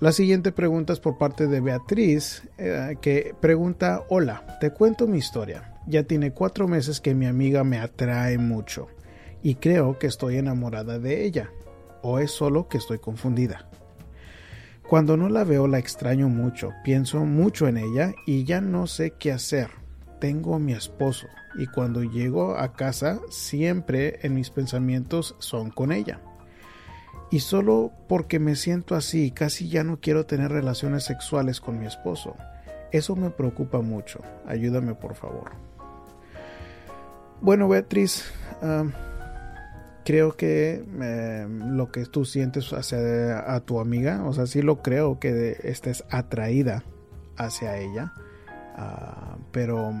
la 0.00 0.10
siguiente 0.10 0.50
pregunta 0.50 0.94
es 0.94 0.98
por 0.98 1.16
parte 1.16 1.46
de 1.46 1.60
Beatriz, 1.60 2.42
eh, 2.58 2.96
que 3.00 3.36
pregunta, 3.40 4.02
hola, 4.08 4.58
te 4.60 4.72
cuento 4.72 5.06
mi 5.06 5.18
historia. 5.18 5.74
Ya 5.86 6.02
tiene 6.02 6.32
cuatro 6.32 6.66
meses 6.66 7.00
que 7.00 7.14
mi 7.14 7.26
amiga 7.26 7.62
me 7.62 7.78
atrae 7.78 8.36
mucho 8.36 8.88
y 9.44 9.54
creo 9.54 10.00
que 10.00 10.08
estoy 10.08 10.38
enamorada 10.38 10.98
de 10.98 11.24
ella, 11.24 11.52
o 12.02 12.18
es 12.18 12.32
solo 12.32 12.66
que 12.66 12.78
estoy 12.78 12.98
confundida. 12.98 13.68
Cuando 14.88 15.16
no 15.16 15.28
la 15.28 15.42
veo 15.42 15.66
la 15.66 15.80
extraño 15.80 16.28
mucho, 16.28 16.72
pienso 16.84 17.24
mucho 17.24 17.66
en 17.66 17.76
ella 17.76 18.14
y 18.24 18.44
ya 18.44 18.60
no 18.60 18.86
sé 18.86 19.14
qué 19.18 19.32
hacer. 19.32 19.70
Tengo 20.20 20.54
a 20.54 20.60
mi 20.60 20.74
esposo 20.74 21.26
y 21.58 21.66
cuando 21.66 22.04
llego 22.04 22.56
a 22.56 22.72
casa 22.72 23.18
siempre 23.28 24.20
en 24.22 24.34
mis 24.34 24.50
pensamientos 24.50 25.34
son 25.40 25.70
con 25.70 25.90
ella. 25.90 26.20
Y 27.32 27.40
solo 27.40 27.90
porque 28.08 28.38
me 28.38 28.54
siento 28.54 28.94
así 28.94 29.32
casi 29.32 29.68
ya 29.68 29.82
no 29.82 29.98
quiero 30.00 30.24
tener 30.24 30.52
relaciones 30.52 31.02
sexuales 31.02 31.60
con 31.60 31.80
mi 31.80 31.86
esposo. 31.86 32.36
Eso 32.92 33.16
me 33.16 33.30
preocupa 33.30 33.80
mucho. 33.80 34.20
Ayúdame 34.46 34.94
por 34.94 35.16
favor. 35.16 35.50
Bueno 37.40 37.68
Beatriz, 37.68 38.24
creo 40.06 40.36
que 40.36 40.84
em, 41.00 41.76
lo 41.76 41.90
que 41.90 42.06
tú 42.06 42.24
sientes 42.24 42.72
hacia 42.72 43.52
a 43.52 43.60
tu 43.60 43.80
amiga, 43.80 44.24
o 44.24 44.32
sea, 44.32 44.46
sí 44.46 44.62
lo 44.62 44.80
creo 44.80 45.18
que 45.18 45.56
estés 45.64 46.04
atraída 46.10 46.84
hacia 47.36 47.76
ella, 47.76 48.14
ah, 48.76 49.36
pero 49.50 49.92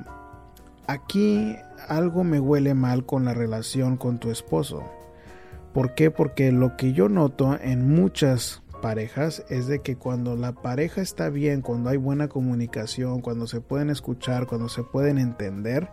aquí 0.86 1.56
algo 1.88 2.22
me 2.22 2.38
huele 2.38 2.74
mal 2.74 3.04
con 3.04 3.24
la 3.24 3.34
relación 3.34 3.96
con 3.96 4.18
tu 4.20 4.30
esposo. 4.30 4.84
¿Por 5.74 5.96
qué? 5.96 6.12
Porque 6.12 6.52
lo 6.52 6.76
que 6.76 6.92
yo 6.92 7.08
noto 7.08 7.58
en 7.60 7.92
muchas 7.92 8.62
parejas 8.80 9.44
es 9.48 9.66
de 9.66 9.80
que 9.80 9.96
cuando 9.96 10.36
la 10.36 10.52
pareja 10.52 11.02
está 11.02 11.30
bien, 11.30 11.62
cuando 11.62 11.90
hay 11.90 11.96
buena 11.96 12.28
comunicación, 12.28 13.22
cuando 13.22 13.48
se 13.48 13.60
pueden 13.60 13.90
escuchar, 13.90 14.46
cuando 14.46 14.68
se 14.68 14.84
pueden 14.84 15.18
entender, 15.18 15.88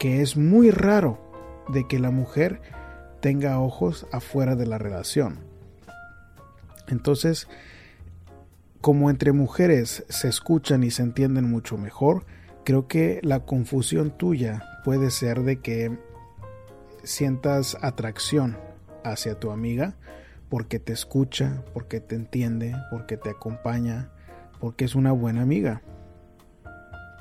que 0.00 0.22
es 0.22 0.36
muy 0.36 0.72
raro 0.72 1.20
de 1.68 1.86
que 1.86 2.00
la 2.00 2.10
mujer 2.10 2.60
tenga 3.24 3.58
ojos 3.58 4.06
afuera 4.12 4.54
de 4.54 4.66
la 4.66 4.76
relación. 4.76 5.38
Entonces, 6.88 7.48
como 8.82 9.08
entre 9.08 9.32
mujeres 9.32 10.04
se 10.10 10.28
escuchan 10.28 10.84
y 10.84 10.90
se 10.90 11.00
entienden 11.00 11.48
mucho 11.48 11.78
mejor, 11.78 12.26
creo 12.66 12.86
que 12.86 13.20
la 13.22 13.40
confusión 13.40 14.10
tuya 14.10 14.62
puede 14.84 15.10
ser 15.10 15.40
de 15.40 15.58
que 15.60 15.96
sientas 17.02 17.78
atracción 17.80 18.58
hacia 19.04 19.40
tu 19.40 19.52
amiga 19.52 19.96
porque 20.50 20.78
te 20.78 20.92
escucha, 20.92 21.62
porque 21.72 22.00
te 22.00 22.16
entiende, 22.16 22.76
porque 22.90 23.16
te 23.16 23.30
acompaña, 23.30 24.10
porque 24.60 24.84
es 24.84 24.94
una 24.94 25.12
buena 25.12 25.40
amiga. 25.40 25.80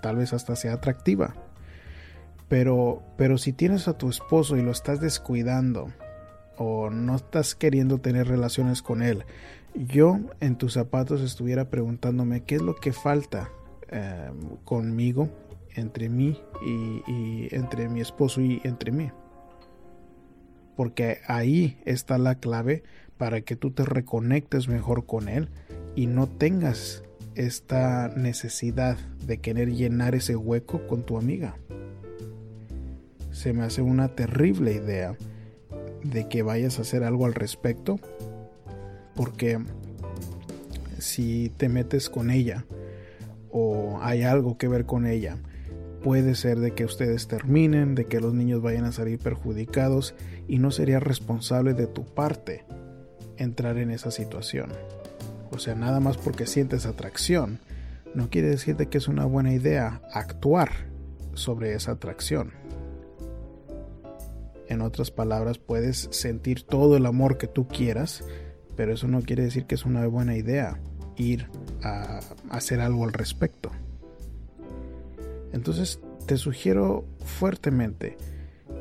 Tal 0.02 0.18
vez 0.18 0.34
hasta 0.34 0.58
sea 0.58 0.74
atractiva. 0.74 1.34
Pero, 2.54 3.02
pero 3.18 3.40
si 3.40 3.52
tienes 3.52 3.88
a 3.88 3.98
tu 3.98 4.10
esposo 4.10 4.58
y 4.58 4.62
lo 4.62 4.70
estás 4.70 5.02
descuidando 5.02 5.92
o 6.56 6.92
no 6.92 7.16
estás 7.16 7.56
queriendo 7.56 7.98
tener 7.98 8.28
relaciones 8.28 8.84
con 8.84 9.02
él, 9.02 9.26
yo 9.74 10.20
en 10.40 10.56
tus 10.56 10.74
zapatos 10.74 11.22
estuviera 11.22 11.72
preguntándome 11.72 12.44
qué 12.44 12.58
es 12.58 12.62
lo 12.62 12.76
que 12.76 12.94
falta 12.94 13.50
em, 13.90 14.58
conmigo, 14.66 15.30
entre 15.74 16.10
mí 16.10 16.40
y, 16.64 17.02
y 17.12 17.48
entre 17.56 17.90
mi 17.90 18.02
esposo 18.02 18.40
y 18.40 18.62
entre 18.66 18.92
mí. 18.92 19.10
Porque 20.76 21.22
ahí 21.26 21.82
está 21.86 22.20
la 22.20 22.36
clave 22.36 22.84
para 23.18 23.42
que 23.42 23.56
tú 23.56 23.72
te 23.72 23.84
reconectes 23.84 24.68
mejor 24.68 25.08
con 25.08 25.28
él 25.28 25.50
y 25.96 26.06
no 26.06 26.28
tengas 26.28 27.04
esta 27.34 28.10
necesidad 28.10 29.00
de 29.26 29.40
querer 29.40 29.74
llenar 29.74 30.14
ese 30.14 30.36
hueco 30.36 30.86
con 30.86 31.02
tu 31.02 31.18
amiga 31.18 31.56
se 33.34 33.52
me 33.52 33.64
hace 33.64 33.82
una 33.82 34.10
terrible 34.16 34.74
idea 34.74 35.18
de 36.04 36.30
que 36.30 36.44
vayas 36.44 36.80
a 36.80 36.84
hacer 36.84 37.04
algo 37.04 37.26
al 37.26 37.34
respecto 37.34 38.00
porque 39.16 39.60
si 41.00 41.52
te 41.58 41.68
metes 41.68 42.10
con 42.10 42.30
ella 42.32 42.66
o 43.52 44.00
hay 44.02 44.24
algo 44.24 44.58
que 44.58 44.68
ver 44.68 44.86
con 44.86 45.06
ella 45.06 45.38
puede 46.04 46.36
ser 46.36 46.60
de 46.60 46.72
que 46.72 46.86
ustedes 46.86 47.28
terminen, 47.28 47.96
de 47.96 48.06
que 48.06 48.20
los 48.20 48.34
niños 48.34 48.62
vayan 48.62 48.86
a 48.86 48.92
salir 48.92 49.20
perjudicados 49.20 50.16
y 50.48 50.60
no 50.60 50.72
sería 50.72 51.00
responsable 51.00 51.74
de 51.74 51.88
tu 51.88 52.06
parte 52.06 52.66
entrar 53.38 53.78
en 53.78 53.90
esa 53.90 54.12
situación. 54.12 54.72
O 55.52 55.60
sea, 55.60 55.76
nada 55.76 56.00
más 56.00 56.18
porque 56.18 56.46
sientes 56.46 56.86
atracción, 56.86 57.60
no 58.14 58.30
quiere 58.30 58.50
decir 58.50 58.76
de 58.76 58.88
que 58.88 58.98
es 58.98 59.08
una 59.08 59.26
buena 59.26 59.54
idea 59.54 60.02
actuar 60.12 60.70
sobre 61.34 61.74
esa 61.74 61.94
atracción. 61.94 62.63
En 64.68 64.82
otras 64.82 65.12
palabras, 65.12 65.58
puedes 65.58 66.08
sentir 66.12 66.64
todo 66.64 66.98
el 66.98 67.06
amor 67.06 67.38
que 67.38 67.48
tú 67.48 67.68
quieras, 67.68 68.24
pero 68.76 68.94
eso 68.94 69.08
no 69.08 69.22
quiere 69.22 69.44
decir 69.44 69.66
que 69.66 69.76
es 69.76 69.86
una 69.86 70.06
buena 70.08 70.36
idea 70.36 70.80
ir 71.18 71.48
a 71.84 72.20
hacer 72.50 72.80
algo 72.80 73.04
al 73.04 73.14
respecto. 73.14 73.72
Entonces 75.52 76.00
te 76.26 76.38
sugiero 76.38 77.06
fuertemente 77.26 78.18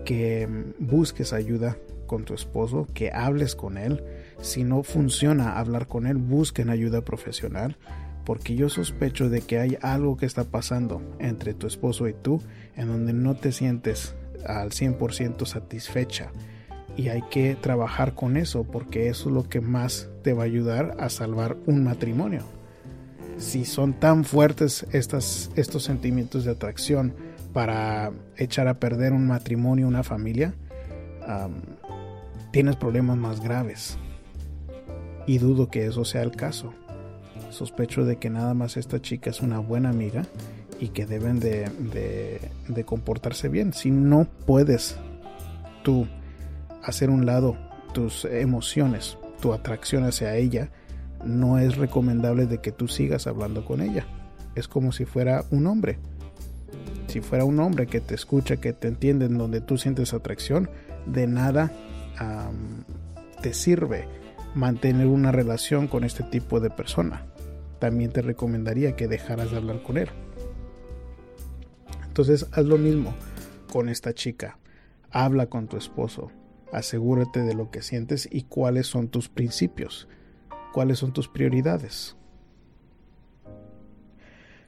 que 0.04 0.48
busques 0.78 1.32
ayuda 1.32 1.76
con 2.06 2.24
tu 2.24 2.34
esposo, 2.34 2.86
que 2.94 3.10
hables 3.12 3.54
con 3.56 3.78
él. 3.78 4.02
Si 4.40 4.64
no 4.64 4.82
funciona 4.82 5.58
hablar 5.58 5.86
con 5.86 6.06
él, 6.06 6.16
busquen 6.16 6.70
ayuda 6.70 7.02
profesional, 7.02 7.76
porque 8.24 8.54
yo 8.54 8.68
sospecho 8.68 9.28
de 9.28 9.40
que 9.40 9.58
hay 9.58 9.78
algo 9.82 10.16
que 10.16 10.26
está 10.26 10.44
pasando 10.44 11.02
entre 11.18 11.54
tu 11.54 11.66
esposo 11.66 12.08
y 12.08 12.14
tú 12.14 12.40
en 12.76 12.88
donde 12.88 13.12
no 13.12 13.34
te 13.34 13.52
sientes 13.52 14.14
al 14.46 14.70
100% 14.70 15.46
satisfecha. 15.46 16.30
Y 16.96 17.08
hay 17.08 17.22
que 17.30 17.54
trabajar 17.54 18.14
con 18.14 18.36
eso 18.36 18.64
porque 18.64 19.08
eso 19.08 19.28
es 19.28 19.34
lo 19.34 19.48
que 19.48 19.60
más 19.60 20.08
te 20.22 20.34
va 20.34 20.42
a 20.42 20.46
ayudar 20.46 20.96
a 20.98 21.08
salvar 21.08 21.56
un 21.66 21.84
matrimonio. 21.84 22.42
si 23.38 23.64
son 23.64 23.94
tan 23.94 24.24
fuertes 24.24 24.86
estos 24.92 25.82
sentimientos 25.82 26.44
de 26.44 26.52
atracción 26.52 27.14
para 27.52 28.12
echar 28.36 28.68
a 28.68 28.78
perder 28.78 29.12
un 29.12 29.26
matrimonio, 29.26 29.88
una 29.88 30.02
familia, 30.02 30.54
tienes 32.52 32.76
problemas 32.76 33.16
más 33.16 33.40
graves. 33.40 33.98
Y 35.26 35.38
dudo 35.38 35.68
que 35.68 35.86
eso 35.86 36.04
sea 36.04 36.22
el 36.22 36.32
caso. 36.32 36.74
Sospecho 37.50 38.04
de 38.04 38.16
que 38.16 38.30
nada 38.30 38.54
más 38.54 38.76
esta 38.76 39.00
chica 39.00 39.30
es 39.30 39.40
una 39.40 39.58
buena 39.58 39.90
amiga 39.90 40.26
y 40.82 40.88
que 40.88 41.06
deben 41.06 41.38
de, 41.38 42.84
comportarse 42.84 43.48
bien. 43.48 43.72
Si 43.72 43.92
no 43.92 44.26
puedes 44.46 44.96
tú 45.84 46.08
hacer 46.82 47.08
un 47.08 47.24
lado 47.24 47.56
tus 47.94 48.24
emociones, 48.24 49.16
tu 49.40 49.52
atracción 49.52 50.02
hacia 50.02 50.34
ella, 50.34 50.72
no 51.24 51.60
es 51.60 51.76
recomendable 51.76 52.46
de 52.46 52.58
que 52.58 52.72
tú 52.72 52.88
sigas 52.88 53.28
hablando 53.28 53.64
con 53.64 53.80
ella. 53.80 54.06
Es 54.56 54.66
como 54.66 54.90
si 54.90 55.04
fuera 55.04 55.44
un 55.52 55.68
hombre. 55.68 56.00
Si 57.06 57.20
fuera 57.20 57.44
un 57.44 57.60
hombre 57.60 57.86
que 57.86 58.00
te 58.00 58.16
escucha, 58.16 58.56
que 58.56 58.72
te 58.72 58.88
entiende, 58.88 59.26
en 59.26 59.38
donde 59.38 59.60
tú 59.60 59.78
sientes 59.78 60.12
atracción, 60.12 60.68
de 61.06 61.28
nada 61.28 61.70
te 63.40 63.54
sirve 63.54 64.08
mantener 64.56 65.06
una 65.06 65.30
relación 65.30 65.86
con 65.86 66.02
este 66.02 66.24
tipo 66.24 66.58
de 66.58 66.70
persona. 66.70 67.24
También 67.78 68.10
te 68.10 68.20
recomendaría 68.20 68.96
que 68.96 69.06
dejaras 69.06 69.52
de 69.52 69.58
hablar 69.58 69.80
con 69.84 69.96
él. 69.96 70.08
Entonces 72.12 72.46
haz 72.52 72.64
lo 72.64 72.78
mismo 72.78 73.14
con 73.72 73.88
esta 73.88 74.12
chica. 74.12 74.58
Habla 75.10 75.46
con 75.46 75.66
tu 75.66 75.76
esposo. 75.76 76.30
Asegúrate 76.72 77.40
de 77.40 77.54
lo 77.54 77.70
que 77.70 77.82
sientes 77.82 78.28
y 78.30 78.42
cuáles 78.42 78.86
son 78.86 79.08
tus 79.08 79.28
principios 79.28 80.08
cuáles 80.72 80.98
son 80.98 81.12
tus 81.12 81.28
prioridades. 81.28 82.16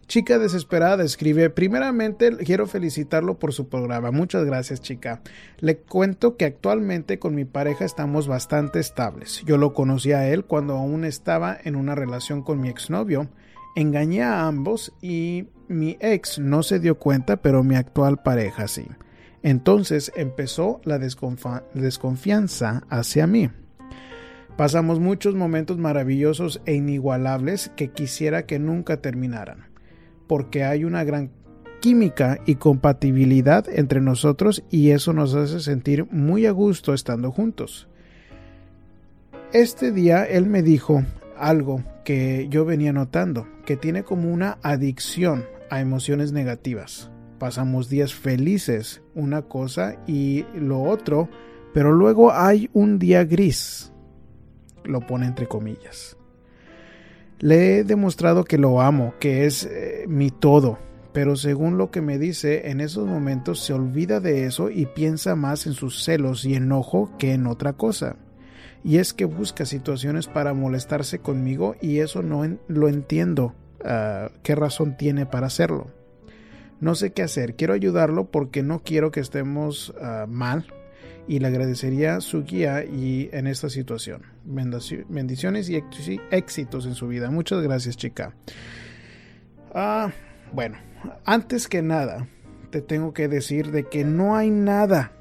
Chica 0.06 0.38
desesperada 0.38 1.02
escribe, 1.02 1.48
primeramente 1.48 2.36
quiero 2.36 2.66
felicitarlo 2.66 3.38
por 3.38 3.54
su 3.54 3.70
programa. 3.70 4.10
Muchas 4.10 4.44
gracias 4.44 4.82
chica. 4.82 5.22
Le 5.58 5.78
cuento 5.78 6.36
que 6.36 6.44
actualmente 6.44 7.18
con 7.18 7.34
mi 7.34 7.46
pareja 7.46 7.86
estamos 7.86 8.28
bastante 8.28 8.80
estables. 8.80 9.42
Yo 9.46 9.56
lo 9.56 9.72
conocí 9.72 10.12
a 10.12 10.28
él 10.28 10.44
cuando 10.44 10.74
aún 10.74 11.06
estaba 11.06 11.56
en 11.64 11.74
una 11.74 11.94
relación 11.94 12.42
con 12.42 12.60
mi 12.60 12.68
exnovio. 12.68 13.28
Engañé 13.76 14.22
a 14.22 14.46
ambos 14.46 14.92
y 15.00 15.46
mi 15.68 15.96
ex 16.00 16.38
no 16.38 16.62
se 16.62 16.80
dio 16.80 16.98
cuenta, 16.98 17.36
pero 17.36 17.62
mi 17.62 17.76
actual 17.76 18.22
pareja 18.22 18.68
sí. 18.68 18.86
Entonces 19.42 20.12
empezó 20.16 20.80
la 20.84 20.98
desconfianza 20.98 22.82
hacia 22.88 23.26
mí. 23.26 23.50
Pasamos 24.56 25.00
muchos 25.00 25.34
momentos 25.34 25.78
maravillosos 25.78 26.62
e 26.64 26.74
inigualables 26.74 27.70
que 27.76 27.88
quisiera 27.90 28.46
que 28.46 28.58
nunca 28.58 28.98
terminaran, 28.98 29.66
porque 30.28 30.64
hay 30.64 30.84
una 30.84 31.04
gran 31.04 31.30
química 31.80 32.38
y 32.46 32.54
compatibilidad 32.54 33.68
entre 33.68 34.00
nosotros 34.00 34.64
y 34.70 34.90
eso 34.90 35.12
nos 35.12 35.34
hace 35.34 35.60
sentir 35.60 36.06
muy 36.10 36.46
a 36.46 36.52
gusto 36.52 36.94
estando 36.94 37.30
juntos. 37.30 37.88
Este 39.52 39.92
día 39.92 40.24
él 40.24 40.46
me 40.46 40.62
dijo 40.62 41.04
algo 41.36 41.84
que 42.04 42.46
yo 42.48 42.64
venía 42.64 42.92
notando, 42.92 43.46
que 43.66 43.76
tiene 43.76 44.04
como 44.04 44.32
una 44.32 44.58
adicción 44.62 45.44
a 45.74 45.80
emociones 45.80 46.32
negativas. 46.32 47.10
Pasamos 47.38 47.88
días 47.88 48.14
felices, 48.14 49.02
una 49.14 49.42
cosa 49.42 49.96
y 50.06 50.44
lo 50.54 50.82
otro, 50.82 51.28
pero 51.72 51.92
luego 51.92 52.32
hay 52.32 52.70
un 52.72 52.98
día 52.98 53.24
gris 53.24 53.90
lo 54.84 55.00
pone 55.00 55.26
entre 55.26 55.48
comillas. 55.48 56.16
Le 57.40 57.78
he 57.78 57.84
demostrado 57.84 58.44
que 58.44 58.58
lo 58.58 58.80
amo, 58.80 59.14
que 59.18 59.46
es 59.46 59.64
eh, 59.64 60.04
mi 60.06 60.30
todo, 60.30 60.78
pero 61.12 61.36
según 61.36 61.78
lo 61.78 61.90
que 61.90 62.00
me 62.00 62.18
dice, 62.18 62.70
en 62.70 62.80
esos 62.80 63.06
momentos 63.06 63.60
se 63.60 63.72
olvida 63.72 64.20
de 64.20 64.46
eso 64.46 64.70
y 64.70 64.86
piensa 64.86 65.34
más 65.34 65.66
en 65.66 65.72
sus 65.72 66.04
celos 66.04 66.44
y 66.44 66.54
enojo 66.54 67.10
que 67.18 67.32
en 67.32 67.46
otra 67.46 67.72
cosa. 67.72 68.16
Y 68.82 68.98
es 68.98 69.14
que 69.14 69.24
busca 69.24 69.64
situaciones 69.64 70.26
para 70.26 70.54
molestarse 70.54 71.18
conmigo 71.18 71.74
y 71.80 71.98
eso 71.98 72.22
no 72.22 72.46
lo 72.68 72.88
entiendo. 72.88 73.54
Ah, 73.84 74.30
¿Qué 74.42 74.54
razón 74.54 74.96
tiene 74.96 75.26
para 75.26 75.46
hacerlo? 75.46 75.90
No 76.80 76.94
sé 76.94 77.12
qué 77.12 77.22
hacer. 77.22 77.54
Quiero 77.54 77.74
ayudarlo 77.74 78.30
porque 78.30 78.62
no 78.62 78.82
quiero 78.82 79.10
que 79.10 79.20
estemos 79.20 79.94
ah, 80.00 80.26
mal 80.28 80.66
y 81.26 81.38
le 81.38 81.48
agradecería 81.48 82.20
su 82.20 82.44
guía 82.44 82.84
y 82.84 83.30
en 83.32 83.46
esta 83.46 83.68
situación. 83.68 84.22
Bendiciones 84.44 85.68
y 85.70 85.82
éxitos 86.30 86.86
en 86.86 86.94
su 86.94 87.08
vida. 87.08 87.30
Muchas 87.30 87.62
gracias, 87.62 87.96
chica. 87.96 88.34
Ah, 89.74 90.12
bueno, 90.52 90.78
antes 91.24 91.68
que 91.68 91.82
nada, 91.82 92.28
te 92.70 92.80
tengo 92.80 93.12
que 93.12 93.28
decir 93.28 93.70
de 93.70 93.84
que 93.88 94.04
no 94.04 94.36
hay 94.36 94.50
nada 94.50 95.12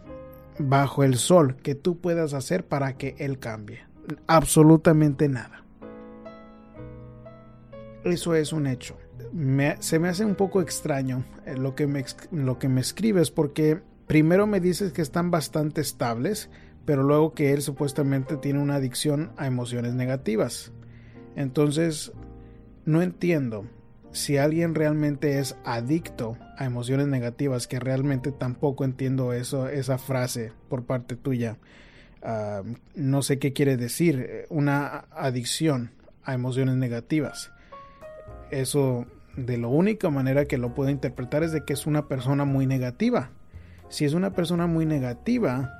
bajo 0.60 1.04
el 1.04 1.16
sol 1.16 1.56
que 1.58 1.76
tú 1.76 2.00
puedas 2.00 2.34
hacer 2.34 2.66
para 2.66 2.98
que 2.98 3.16
él 3.20 3.40
cambie. 3.40 3.84
Absolutamente 4.28 5.30
nada. 5.30 5.63
Eso 8.04 8.36
es 8.36 8.52
un 8.52 8.68
hecho. 8.68 8.98
se 9.80 10.00
me 10.00 10.10
hace 10.10 10.26
un 10.26 10.36
poco 10.36 10.62
extraño 10.62 11.26
eh, 11.46 11.56
lo 11.56 11.76
que 11.76 11.88
me, 11.88 12.04
lo 12.32 12.60
que 12.60 12.68
me 12.68 12.82
escribes 12.82 13.32
porque 13.32 13.82
primero 14.08 14.46
me 14.46 14.60
dices 14.60 14.92
que 14.92 15.02
están 15.02 15.32
bastante 15.32 15.82
estables, 15.82 16.50
pero 16.86 17.04
luego 17.04 17.34
que 17.34 17.54
él 17.54 17.62
supuestamente 17.62 18.36
tiene 18.38 18.60
una 18.60 18.76
adicción 18.76 19.32
a 19.38 19.48
emociones 19.48 19.94
negativas. 19.94 20.74
Entonces, 21.36 22.12
no 22.86 23.02
entiendo 23.02 23.66
si 24.12 24.38
alguien 24.38 24.76
realmente 24.76 25.40
es 25.40 25.56
adicto 25.64 26.38
a 26.58 26.66
emociones 26.66 27.08
negativas, 27.08 27.68
que 27.68 27.80
realmente 27.80 28.32
tampoco 28.32 28.84
entiendo 28.84 29.34
eso, 29.34 29.70
esa 29.70 29.98
frase 29.98 30.52
por 30.70 30.86
parte 30.86 31.16
tuya. 31.16 31.58
Ah, 32.22 32.64
no 32.96 33.22
sé 33.22 33.40
qué 33.40 33.54
quiere 33.54 33.78
decir 33.78 34.46
una 34.50 35.06
adicción 35.12 35.92
a 36.24 36.34
emociones 36.34 36.76
negativas. 36.76 37.52
Eso 38.54 39.06
de 39.36 39.58
la 39.58 39.68
única 39.68 40.10
manera 40.10 40.46
que 40.46 40.58
lo 40.58 40.74
puedo 40.74 40.90
interpretar 40.90 41.44
es 41.44 41.52
de 41.52 41.66
que 41.66 41.74
es 41.74 41.88
una 41.88 42.08
persona 42.08 42.46
muy 42.46 42.68
negativa 42.68 43.32
si 43.94 44.06
es 44.06 44.16
una 44.16 44.34
persona 44.34 44.66
muy 44.66 44.88
negativa 44.88 45.72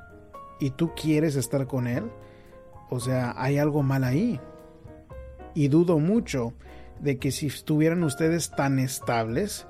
y 0.60 0.70
tú 0.70 0.92
quieres 0.94 1.36
estar 1.36 1.66
con 1.66 1.88
él, 1.88 2.12
o 2.92 3.00
sea, 3.00 3.34
hay 3.36 3.58
algo 3.58 3.82
mal 3.82 4.04
ahí. 4.04 4.40
Y 5.56 5.68
dudo 5.68 5.98
mucho 5.98 6.54
de 7.00 7.18
que 7.18 7.32
si 7.32 7.48
estuvieran 7.48 8.04
ustedes 8.04 8.52
tan 8.52 8.78
estables, 8.78 9.66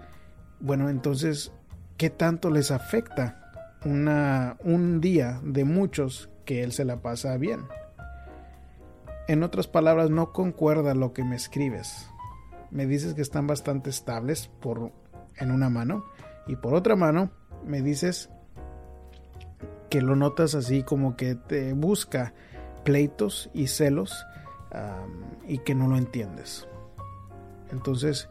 bueno, 0.60 0.90
entonces, 0.90 1.54
¿qué 1.96 2.10
tanto 2.10 2.50
les 2.50 2.70
afecta 2.72 3.80
una, 3.86 4.58
un 4.60 5.00
día 5.00 5.40
de 5.42 5.64
muchos 5.64 6.30
que 6.44 6.64
él 6.64 6.74
se 6.74 6.84
la 6.84 6.98
pasa 6.98 7.38
bien? 7.38 7.62
En 9.30 9.44
otras 9.44 9.68
palabras, 9.68 10.10
no 10.10 10.34
concuerda 10.34 10.94
lo 10.96 11.14
que 11.14 11.24
me 11.24 11.38
escribes. 11.38 12.10
Me 12.74 12.88
dices 12.88 13.14
que 13.14 13.22
están 13.22 13.46
bastante 13.46 13.92
estables 13.92 14.50
por 14.60 14.92
en 15.38 15.52
una 15.52 15.70
mano 15.70 16.04
y 16.48 16.56
por 16.56 16.74
otra 16.74 16.96
mano 16.96 17.32
me 17.66 17.82
dices 17.82 18.30
que 19.90 20.02
lo 20.02 20.16
notas 20.16 20.56
así 20.56 20.82
como 20.82 21.16
que 21.16 21.36
te 21.36 21.74
busca 21.74 22.34
pleitos 22.84 23.52
y 23.54 23.68
celos 23.68 24.26
y 25.48 25.60
que 25.60 25.76
no 25.76 25.88
lo 25.88 25.98
entiendes. 25.98 26.68
Entonces, 27.72 28.28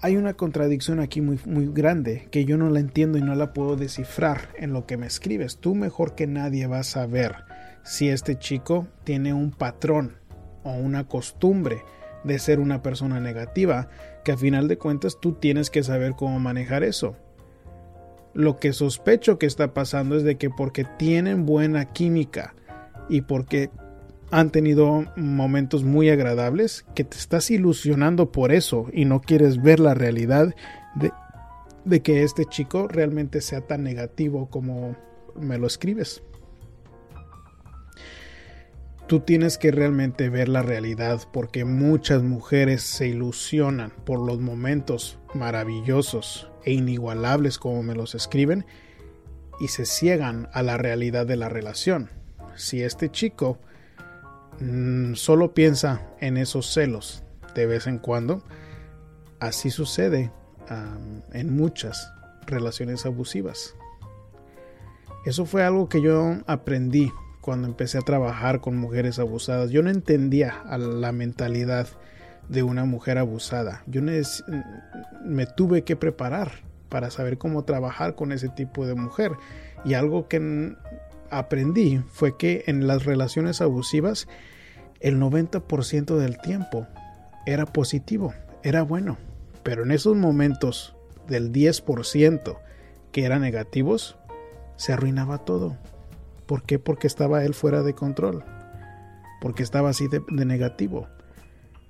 hay 0.00 0.16
una 0.16 0.34
contradicción 0.34 1.00
aquí 1.00 1.20
muy, 1.20 1.40
muy 1.44 1.66
grande 1.66 2.28
que 2.30 2.44
yo 2.44 2.56
no 2.56 2.70
la 2.70 2.78
entiendo 2.78 3.18
y 3.18 3.22
no 3.22 3.34
la 3.34 3.52
puedo 3.52 3.74
descifrar 3.74 4.50
en 4.56 4.72
lo 4.72 4.86
que 4.86 4.96
me 4.96 5.06
escribes. 5.06 5.58
Tú 5.58 5.74
mejor 5.74 6.14
que 6.14 6.28
nadie 6.28 6.68
vas 6.68 6.96
a 6.96 7.06
ver 7.06 7.34
si 7.82 8.08
este 8.08 8.38
chico 8.38 8.86
tiene 9.02 9.34
un 9.34 9.50
patrón 9.50 10.18
o 10.62 10.74
una 10.74 11.08
costumbre 11.08 11.82
de 12.24 12.38
ser 12.38 12.60
una 12.60 12.82
persona 12.82 13.20
negativa, 13.20 13.88
que 14.24 14.32
a 14.32 14.36
final 14.36 14.68
de 14.68 14.78
cuentas 14.78 15.18
tú 15.20 15.32
tienes 15.32 15.70
que 15.70 15.82
saber 15.82 16.12
cómo 16.16 16.38
manejar 16.40 16.84
eso. 16.84 17.16
Lo 18.34 18.58
que 18.58 18.72
sospecho 18.72 19.38
que 19.38 19.46
está 19.46 19.74
pasando 19.74 20.16
es 20.16 20.22
de 20.22 20.36
que 20.36 20.48
porque 20.50 20.84
tienen 20.98 21.44
buena 21.44 21.92
química 21.92 22.54
y 23.08 23.22
porque 23.22 23.70
han 24.32 24.50
tenido 24.50 25.04
momentos 25.14 25.84
muy 25.84 26.08
agradables, 26.08 26.86
que 26.94 27.04
te 27.04 27.18
estás 27.18 27.50
ilusionando 27.50 28.32
por 28.32 28.50
eso 28.50 28.86
y 28.90 29.04
no 29.04 29.20
quieres 29.20 29.60
ver 29.60 29.78
la 29.78 29.92
realidad 29.92 30.54
de, 31.84 32.00
que 32.00 32.22
este 32.22 32.46
chico 32.46 32.88
realmente 32.88 33.42
sea 33.42 33.60
tan 33.60 33.82
negativo 33.82 34.48
como 34.48 34.96
me 35.38 35.58
lo 35.58 35.66
escribes. 35.66 36.22
Tú 39.12 39.20
tienes 39.20 39.58
que 39.58 39.70
realmente 39.70 40.30
ver 40.30 40.48
la 40.48 40.62
realidad 40.62 41.20
porque 41.34 41.66
muchas 41.66 42.22
mujeres 42.22 42.80
se 42.80 43.08
ilusionan 43.08 43.92
por 44.06 44.18
los 44.18 44.40
momentos 44.40 45.18
maravillosos 45.34 46.50
e 46.64 46.72
inigualables 46.72 47.58
como 47.58 47.82
me 47.82 47.94
los 47.94 48.14
escriben 48.14 48.64
y 49.60 49.68
se 49.68 49.84
ciegan 49.84 50.48
a 50.54 50.62
la 50.62 50.78
realidad 50.78 51.26
de 51.26 51.36
la 51.36 51.50
relación. 51.50 52.08
Si 52.56 52.82
este 52.82 53.10
chico 53.10 53.58
mm, 54.60 55.12
solo 55.12 55.52
piensa 55.52 56.08
en 56.18 56.38
esos 56.38 56.72
celos 56.72 57.22
de 57.54 57.66
vez 57.66 57.86
en 57.86 57.98
cuando, 57.98 58.42
así 59.40 59.68
sucede 59.70 60.32
en 61.34 61.54
muchas 61.54 62.14
relaciones 62.46 63.04
abusivas. 63.04 63.74
Eso 65.26 65.44
fue 65.44 65.64
algo 65.64 65.90
que 65.90 66.00
yo 66.00 66.38
aprendí 66.46 67.12
cuando 67.42 67.68
empecé 67.68 67.98
a 67.98 68.02
trabajar 68.02 68.60
con 68.60 68.78
mujeres 68.78 69.18
abusadas. 69.18 69.70
Yo 69.70 69.82
no 69.82 69.90
entendía 69.90 70.62
la 70.78 71.12
mentalidad 71.12 71.88
de 72.48 72.62
una 72.62 72.84
mujer 72.84 73.18
abusada. 73.18 73.82
Yo 73.86 74.00
me 75.24 75.46
tuve 75.46 75.82
que 75.82 75.96
preparar 75.96 76.52
para 76.88 77.10
saber 77.10 77.38
cómo 77.38 77.64
trabajar 77.64 78.14
con 78.14 78.32
ese 78.32 78.48
tipo 78.48 78.86
de 78.86 78.94
mujer. 78.94 79.32
Y 79.84 79.94
algo 79.94 80.28
que 80.28 80.76
aprendí 81.30 82.00
fue 82.12 82.36
que 82.36 82.64
en 82.68 82.86
las 82.86 83.04
relaciones 83.04 83.60
abusivas 83.60 84.28
el 85.00 85.18
90% 85.20 86.16
del 86.16 86.38
tiempo 86.38 86.86
era 87.44 87.66
positivo, 87.66 88.34
era 88.62 88.82
bueno. 88.82 89.18
Pero 89.64 89.82
en 89.82 89.90
esos 89.90 90.16
momentos 90.16 90.94
del 91.26 91.52
10% 91.52 92.58
que 93.10 93.24
eran 93.24 93.42
negativos, 93.42 94.16
se 94.76 94.92
arruinaba 94.92 95.38
todo. 95.38 95.76
¿Por 96.46 96.62
qué? 96.62 96.78
Porque 96.78 97.06
estaba 97.06 97.44
él 97.44 97.54
fuera 97.54 97.82
de 97.82 97.94
control. 97.94 98.44
Porque 99.40 99.62
estaba 99.62 99.90
así 99.90 100.08
de, 100.08 100.22
de 100.28 100.44
negativo. 100.44 101.08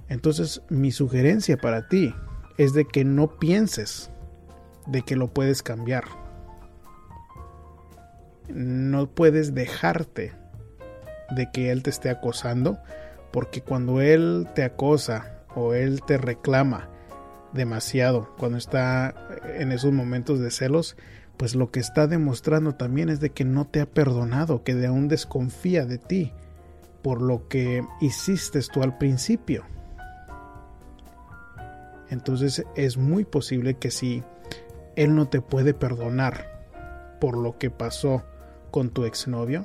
Entonces 0.09 0.63
mi 0.69 0.93
sugerencia 0.93 1.57
para 1.57 1.89
ti 1.89 2.15
es 2.59 2.73
de 2.75 2.85
que 2.85 3.05
no 3.05 3.39
pienses 3.39 4.11
de 4.87 5.03
que 5.03 5.17
lo 5.17 5.29
puedes 5.29 5.63
cambiar. 5.63 6.05
No 8.49 9.07
puedes 9.09 9.55
dejarte 9.55 10.33
de 11.31 11.51
que 11.51 11.71
él 11.71 11.83
te 11.83 11.91
esté 11.91 12.11
acosando, 12.11 12.79
porque 13.33 13.63
cuando 13.63 14.01
él 14.01 14.49
te 14.55 14.65
acosa 14.65 15.45
o 15.55 15.75
él 15.75 16.03
te 16.03 16.19
reclama 16.19 16.89
demasiado, 17.53 18.35
cuando 18.39 18.59
está 18.59 19.15
en 19.59 19.73
esos 19.73 19.93
momentos 19.93 20.41
de 20.41 20.51
celos, 20.51 20.97
pues 21.43 21.57
lo 21.57 21.73
que 21.73 21.81
está 21.81 22.07
demostrando 22.07 22.77
también 22.77 23.09
es 23.09 23.19
de 23.19 23.31
que 23.31 23.45
no 23.45 23.67
te 23.67 23.81
ha 23.81 23.87
perdonado, 23.87 24.63
que 24.63 24.77
de 24.77 24.87
aún 24.87 25.09
desconfía 25.09 25.85
de 25.85 25.99
ti 25.99 26.31
por 27.03 27.21
lo 27.21 27.49
que 27.49 27.83
hiciste 28.01 28.61
tú 28.73 28.81
al 28.85 28.97
principio. 28.97 29.65
Entonces 32.11 32.65
es 32.77 32.97
muy 32.97 33.25
posible 33.25 33.75
que 33.75 33.91
si 33.91 34.23
él 34.95 35.17
no 35.17 35.27
te 35.27 35.41
puede 35.41 35.75
perdonar 35.75 36.47
por 37.21 37.37
lo 37.37 37.59
que 37.59 37.71
pasó 37.71 38.23
con 38.71 38.91
tu 38.91 39.05
exnovio, 39.05 39.65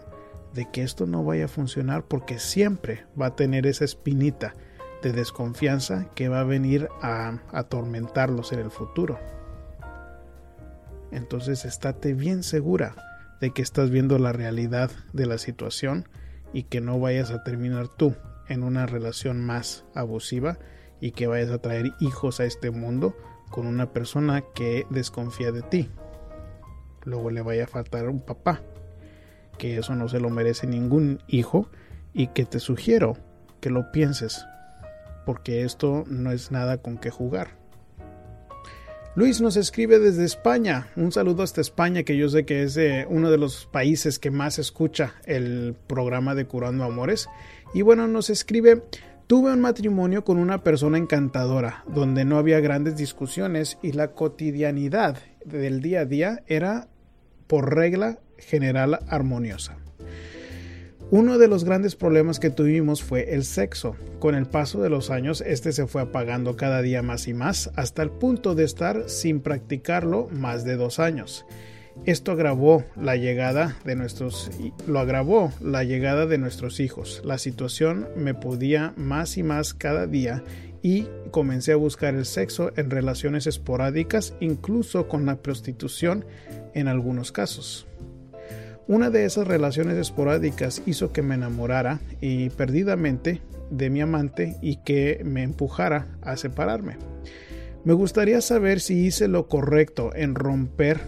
de 0.55 0.67
que 0.71 0.81
esto 0.81 1.05
no 1.05 1.23
vaya 1.23 1.45
a 1.45 1.47
funcionar 1.47 2.05
porque 2.05 2.39
siempre 2.39 3.05
va 3.21 3.27
a 3.27 3.35
tener 3.35 3.67
esa 3.67 3.85
espinita 3.85 4.55
de 5.03 5.11
desconfianza 5.11 6.07
que 6.15 6.27
va 6.27 6.39
a 6.39 6.43
venir 6.43 6.89
a 7.03 7.37
atormentarlos 7.51 8.51
en 8.51 8.61
el 8.61 8.71
futuro. 8.71 9.36
Entonces 11.11 11.65
estate 11.65 12.13
bien 12.13 12.43
segura 12.43 12.95
de 13.39 13.51
que 13.51 13.61
estás 13.61 13.89
viendo 13.89 14.17
la 14.17 14.33
realidad 14.33 14.91
de 15.13 15.25
la 15.25 15.37
situación 15.37 16.07
y 16.53 16.63
que 16.63 16.81
no 16.81 16.99
vayas 16.99 17.31
a 17.31 17.43
terminar 17.43 17.87
tú 17.87 18.15
en 18.47 18.63
una 18.63 18.85
relación 18.85 19.45
más 19.45 19.85
abusiva 19.93 20.57
y 20.99 21.11
que 21.11 21.27
vayas 21.27 21.51
a 21.51 21.59
traer 21.59 21.91
hijos 21.99 22.39
a 22.39 22.45
este 22.45 22.71
mundo 22.71 23.15
con 23.49 23.67
una 23.67 23.93
persona 23.93 24.43
que 24.55 24.85
desconfía 24.89 25.51
de 25.51 25.61
ti. 25.61 25.89
Luego 27.03 27.31
le 27.31 27.41
vaya 27.41 27.65
a 27.65 27.67
faltar 27.67 28.09
un 28.09 28.19
papá, 28.19 28.61
que 29.57 29.77
eso 29.77 29.95
no 29.95 30.09
se 30.09 30.19
lo 30.19 30.29
merece 30.29 30.67
ningún 30.67 31.21
hijo 31.27 31.69
y 32.13 32.27
que 32.27 32.45
te 32.45 32.59
sugiero 32.59 33.17
que 33.61 33.69
lo 33.69 33.91
pienses, 33.91 34.45
porque 35.25 35.63
esto 35.63 36.03
no 36.07 36.31
es 36.31 36.51
nada 36.51 36.77
con 36.79 36.97
que 36.97 37.09
jugar. 37.09 37.49
Luis 39.17 39.41
nos 39.41 39.57
escribe 39.57 39.97
desde 39.97 40.25
España. 40.25 40.89
Un 40.95 41.11
saludo 41.11 41.41
hasta 41.41 41.59
España, 41.59 42.03
que 42.03 42.15
yo 42.15 42.29
sé 42.29 42.45
que 42.45 42.61
es 42.61 42.77
uno 43.09 43.31
de 43.31 43.39
los 43.39 43.65
países 43.65 44.19
que 44.19 44.29
más 44.29 44.59
escucha 44.59 45.15
el 45.25 45.75
programa 45.87 46.35
de 46.35 46.45
Curando 46.45 46.83
Amores. 46.83 47.27
Y 47.73 47.81
bueno, 47.81 48.07
nos 48.07 48.29
escribe, 48.29 48.83
tuve 49.25 49.51
un 49.51 49.59
matrimonio 49.59 50.23
con 50.23 50.37
una 50.37 50.63
persona 50.63 50.99
encantadora, 50.99 51.83
donde 51.87 52.25
no 52.25 52.37
había 52.37 52.59
grandes 52.59 52.95
discusiones 52.95 53.79
y 53.81 53.93
la 53.93 54.09
cotidianidad 54.09 55.17
del 55.43 55.81
día 55.81 56.01
a 56.01 56.05
día 56.05 56.43
era, 56.45 56.87
por 57.47 57.73
regla 57.73 58.19
general, 58.37 58.99
armoniosa. 59.07 59.79
Uno 61.09 61.37
de 61.37 61.47
los 61.47 61.63
grandes 61.63 61.95
problemas 61.95 62.37
que 62.37 62.49
tuvimos 62.49 63.01
fue 63.01 63.33
el 63.33 63.45
sexo. 63.45 63.95
Con 64.19 64.35
el 64.35 64.45
paso 64.45 64.81
de 64.81 64.89
los 64.89 65.09
años, 65.09 65.39
este 65.39 65.71
se 65.71 65.87
fue 65.87 66.01
apagando 66.01 66.57
cada 66.57 66.81
día 66.81 67.01
más 67.01 67.29
y 67.29 67.33
más, 67.33 67.71
hasta 67.77 68.03
el 68.03 68.09
punto 68.09 68.55
de 68.55 68.65
estar 68.65 69.07
sin 69.07 69.39
practicarlo 69.39 70.27
más 70.31 70.65
de 70.65 70.75
dos 70.75 70.99
años. 70.99 71.45
Esto 72.05 72.33
agravó 72.33 72.83
la 72.97 73.15
llegada 73.15 73.77
de 73.85 73.95
nuestros 73.95 74.51
lo 74.85 74.99
agravó 74.99 75.53
la 75.61 75.85
llegada 75.85 76.25
de 76.25 76.39
nuestros 76.39 76.81
hijos. 76.81 77.21
La 77.23 77.37
situación 77.37 78.09
me 78.17 78.33
podía 78.33 78.93
más 78.97 79.37
y 79.37 79.43
más 79.43 79.73
cada 79.73 80.07
día 80.07 80.43
y 80.81 81.07
comencé 81.31 81.71
a 81.71 81.77
buscar 81.77 82.15
el 82.15 82.25
sexo 82.25 82.73
en 82.75 82.89
relaciones 82.89 83.47
esporádicas, 83.47 84.33
incluso 84.41 85.07
con 85.07 85.25
la 85.25 85.37
prostitución 85.41 86.25
en 86.73 86.89
algunos 86.89 87.31
casos. 87.31 87.87
Una 88.89 89.09
de 89.09 89.25
esas 89.25 89.45
relaciones 89.45 89.97
esporádicas 89.97 90.81
hizo 90.85 91.11
que 91.11 91.21
me 91.21 91.35
enamorara 91.35 91.99
y 92.21 92.49
perdidamente 92.51 93.41
de 93.69 93.89
mi 93.89 93.99
amante 93.99 94.55
y 94.61 94.77
que 94.77 95.21
me 95.25 95.43
empujara 95.43 96.17
a 96.21 96.37
separarme. 96.37 96.95
Me 97.83 97.91
gustaría 97.91 98.39
saber 98.39 98.79
si 98.79 99.05
hice 99.05 99.27
lo 99.27 99.49
correcto 99.49 100.11
en 100.15 100.35
romper 100.35 101.01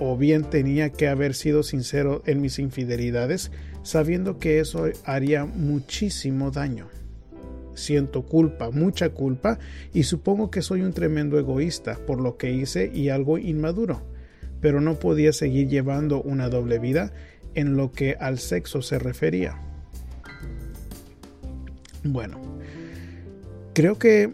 o 0.00 0.16
bien 0.16 0.42
tenía 0.42 0.90
que 0.90 1.06
haber 1.06 1.34
sido 1.34 1.62
sincero 1.62 2.20
en 2.26 2.40
mis 2.40 2.58
infidelidades, 2.58 3.52
sabiendo 3.84 4.40
que 4.40 4.58
eso 4.58 4.86
haría 5.04 5.44
muchísimo 5.44 6.50
daño. 6.50 6.88
Siento 7.74 8.22
culpa, 8.22 8.72
mucha 8.72 9.10
culpa, 9.10 9.60
y 9.94 10.02
supongo 10.02 10.50
que 10.50 10.62
soy 10.62 10.80
un 10.80 10.92
tremendo 10.92 11.38
egoísta 11.38 11.96
por 12.08 12.20
lo 12.20 12.36
que 12.36 12.50
hice 12.50 12.90
y 12.92 13.10
algo 13.10 13.38
inmaduro 13.38 14.09
pero 14.60 14.80
no 14.80 14.98
podía 14.98 15.32
seguir 15.32 15.68
llevando 15.68 16.22
una 16.22 16.48
doble 16.48 16.78
vida 16.78 17.12
en 17.54 17.76
lo 17.76 17.92
que 17.92 18.16
al 18.20 18.38
sexo 18.38 18.82
se 18.82 18.98
refería. 18.98 19.56
Bueno, 22.04 22.40
creo 23.74 23.98
que, 23.98 24.32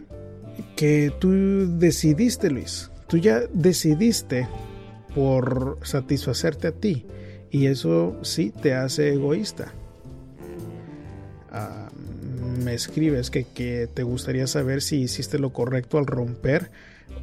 que 0.77 1.12
tú 1.19 1.79
decidiste, 1.79 2.51
Luis, 2.51 2.91
tú 3.09 3.19
ya 3.19 3.41
decidiste 3.53 4.47
por 5.15 5.79
satisfacerte 5.83 6.69
a 6.69 6.73
ti 6.73 7.07
y 7.51 7.67
eso 7.67 8.17
sí 8.23 8.51
te 8.51 8.75
hace 8.75 9.15
egoísta. 9.15 9.73
Ah, 11.51 11.89
me 12.62 12.75
escribes 12.75 13.31
que, 13.31 13.45
que 13.45 13.89
te 13.93 14.03
gustaría 14.03 14.47
saber 14.47 14.83
si 14.83 15.01
hiciste 15.01 15.39
lo 15.39 15.53
correcto 15.53 15.99
al 15.99 16.07
romper 16.07 16.71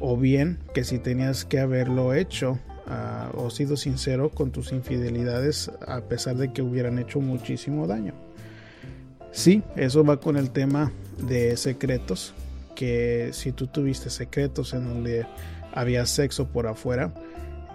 o 0.00 0.16
bien 0.16 0.58
que 0.74 0.84
si 0.84 0.98
tenías 0.98 1.44
que 1.44 1.60
haberlo 1.60 2.14
hecho 2.14 2.58
o 3.34 3.50
sido 3.50 3.76
sincero 3.76 4.30
con 4.30 4.50
tus 4.50 4.72
infidelidades 4.72 5.70
a 5.86 6.00
pesar 6.02 6.36
de 6.36 6.52
que 6.52 6.62
hubieran 6.62 6.98
hecho 6.98 7.20
muchísimo 7.20 7.86
daño. 7.86 8.14
Sí, 9.32 9.62
eso 9.74 10.04
va 10.04 10.20
con 10.20 10.36
el 10.36 10.50
tema 10.50 10.92
de 11.18 11.56
secretos, 11.56 12.34
que 12.76 13.30
si 13.32 13.52
tú 13.52 13.66
tuviste 13.66 14.10
secretos 14.10 14.74
en 14.74 14.84
donde 14.84 15.26
había 15.72 16.06
sexo 16.06 16.46
por 16.46 16.66
afuera, 16.66 17.12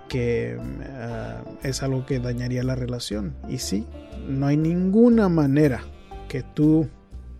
que 0.07 0.57
ah, 0.93 1.43
es 1.63 1.83
algo 1.83 2.05
que 2.05 2.19
dañaría 2.19 2.63
la 2.63 2.75
relación. 2.75 3.35
Y 3.49 3.57
sí, 3.57 3.85
no 4.27 4.47
hay 4.47 4.57
ninguna 4.57 5.27
manera 5.27 5.83
que 6.29 6.43
tú 6.43 6.87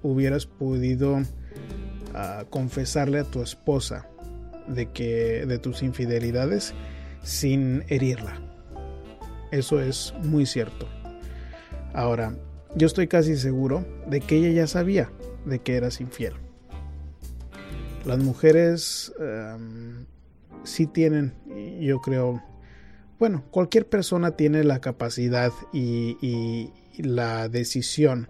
hubieras 0.04 0.46
podido 0.46 1.22
ah, 2.14 2.44
confesarle 2.50 3.20
a 3.20 3.24
tu 3.24 3.42
esposa 3.42 4.08
de 4.68 4.88
que 4.88 5.46
de 5.46 5.60
tus 5.60 5.82
infidelidades 5.82 6.74
sin 7.24 7.84
herirla. 7.88 8.42
Eso 9.52 9.82
es 9.82 10.14
muy 10.24 10.46
cierto. 10.46 10.88
Ahora, 11.94 12.36
yo 12.76 12.88
estoy 12.88 13.08
casi 13.08 13.36
seguro 13.36 13.86
de 14.08 14.22
que 14.22 14.38
ella 14.38 14.52
ya 14.52 14.68
sabía 14.68 15.12
de 15.46 15.60
que 15.60 15.76
eras 15.76 16.02
infiel. 16.02 16.34
Las 18.06 18.20
mujeres 18.20 19.14
em, 19.20 20.06
sí 20.64 20.88
tienen, 20.88 21.34
yo 21.80 22.00
creo, 22.00 22.42
bueno, 23.18 23.44
cualquier 23.52 23.88
persona 23.88 24.32
tiene 24.32 24.64
la 24.64 24.80
capacidad 24.80 25.52
y, 25.74 26.72
la 26.98 27.48
decisión 27.48 28.28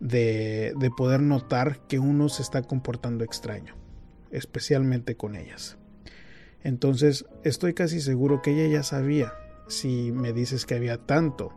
de, 0.00 0.72
de 0.80 0.90
poder 0.90 1.20
notar 1.20 1.80
que 1.88 1.98
uno 1.98 2.30
se 2.30 2.40
está 2.40 2.62
comportando 2.62 3.22
extraño, 3.22 3.74
especialmente 4.30 5.14
con 5.14 5.36
ellas. 5.36 5.77
Entonces 6.62 7.26
estoy 7.44 7.74
casi 7.74 8.00
seguro 8.00 8.42
que 8.42 8.52
ella 8.52 8.78
ya 8.78 8.82
sabía 8.82 9.32
si 9.68 10.12
me 10.12 10.32
dices 10.32 10.66
que 10.66 10.74
había 10.74 10.98
tanto 10.98 11.52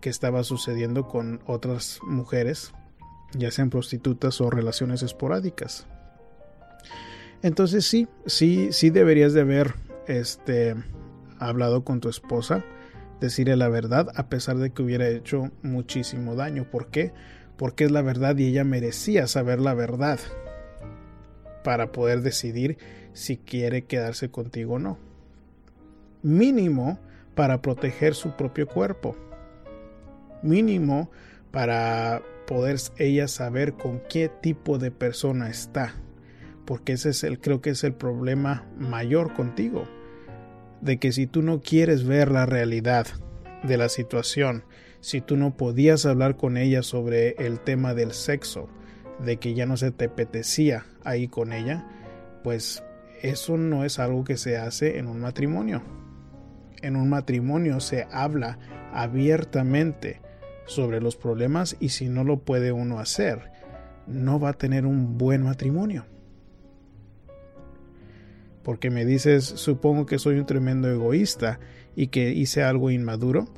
que 0.00 0.10
estaba 0.10 0.42
sucediendo 0.42 1.06
con 1.06 1.40
otras 1.46 2.00
mujeres, 2.02 2.72
ya 3.34 3.50
sean 3.52 3.70
prostitutas 3.70 4.40
o 4.40 4.50
relaciones 4.50 5.02
esporádicas. 5.02 5.86
Entonces 7.40 7.86
sí, 7.86 8.08
sí, 8.26 8.68
sí 8.72 8.90
deberías 8.90 9.32
de 9.32 9.42
haber 9.42 9.74
este, 10.08 10.74
hablado 11.38 11.84
con 11.84 12.00
tu 12.00 12.08
esposa, 12.08 12.64
decirle 13.20 13.56
la 13.56 13.68
verdad, 13.68 14.08
a 14.16 14.28
pesar 14.28 14.58
de 14.58 14.70
que 14.70 14.82
hubiera 14.82 15.08
hecho 15.08 15.52
muchísimo 15.62 16.34
daño. 16.34 16.68
¿Por 16.68 16.88
qué? 16.88 17.12
Porque 17.56 17.84
es 17.84 17.92
la 17.92 18.02
verdad 18.02 18.36
y 18.36 18.48
ella 18.48 18.64
merecía 18.64 19.28
saber 19.28 19.60
la 19.60 19.74
verdad 19.74 20.18
para 21.62 21.92
poder 21.92 22.22
decidir 22.22 22.78
si 23.12 23.36
quiere 23.36 23.84
quedarse 23.84 24.30
contigo 24.30 24.74
o 24.74 24.78
no. 24.78 24.98
Mínimo 26.22 26.98
para 27.34 27.62
proteger 27.62 28.14
su 28.14 28.32
propio 28.32 28.66
cuerpo. 28.66 29.16
Mínimo 30.42 31.10
para 31.50 32.22
poder 32.46 32.76
ella 32.98 33.28
saber 33.28 33.74
con 33.74 34.00
qué 34.08 34.28
tipo 34.28 34.78
de 34.78 34.90
persona 34.90 35.50
está. 35.50 35.94
Porque 36.64 36.92
ese 36.92 37.10
es 37.10 37.24
el, 37.24 37.40
creo 37.40 37.60
que 37.60 37.70
es 37.70 37.84
el 37.84 37.94
problema 37.94 38.66
mayor 38.78 39.34
contigo. 39.34 39.88
De 40.80 40.98
que 40.98 41.12
si 41.12 41.26
tú 41.26 41.42
no 41.42 41.60
quieres 41.60 42.04
ver 42.04 42.30
la 42.30 42.46
realidad 42.46 43.06
de 43.62 43.76
la 43.76 43.88
situación, 43.88 44.64
si 45.00 45.20
tú 45.20 45.36
no 45.36 45.56
podías 45.56 46.06
hablar 46.06 46.36
con 46.36 46.56
ella 46.56 46.82
sobre 46.82 47.30
el 47.38 47.60
tema 47.60 47.94
del 47.94 48.12
sexo, 48.12 48.68
de 49.24 49.38
que 49.38 49.54
ya 49.54 49.66
no 49.66 49.76
se 49.76 49.90
te 49.90 50.06
apetecía 50.06 50.84
ahí 51.04 51.28
con 51.28 51.52
ella, 51.52 51.86
pues 52.42 52.82
eso 53.22 53.56
no 53.56 53.84
es 53.84 53.98
algo 53.98 54.24
que 54.24 54.36
se 54.36 54.56
hace 54.56 54.98
en 54.98 55.06
un 55.06 55.20
matrimonio. 55.20 55.82
En 56.82 56.96
un 56.96 57.08
matrimonio 57.08 57.80
se 57.80 58.06
habla 58.10 58.58
abiertamente 58.92 60.20
sobre 60.66 61.00
los 61.00 61.16
problemas 61.16 61.76
y 61.78 61.90
si 61.90 62.08
no 62.08 62.24
lo 62.24 62.40
puede 62.40 62.72
uno 62.72 62.98
hacer, 62.98 63.52
no 64.06 64.40
va 64.40 64.50
a 64.50 64.54
tener 64.54 64.86
un 64.86 65.18
buen 65.18 65.42
matrimonio. 65.42 66.04
Porque 68.64 68.90
me 68.90 69.04
dices, 69.04 69.44
supongo 69.44 70.06
que 70.06 70.18
soy 70.18 70.38
un 70.38 70.46
tremendo 70.46 70.88
egoísta 70.88 71.60
y 71.94 72.08
que 72.08 72.30
hice 72.30 72.62
algo 72.62 72.90
inmaduro, 72.90 73.48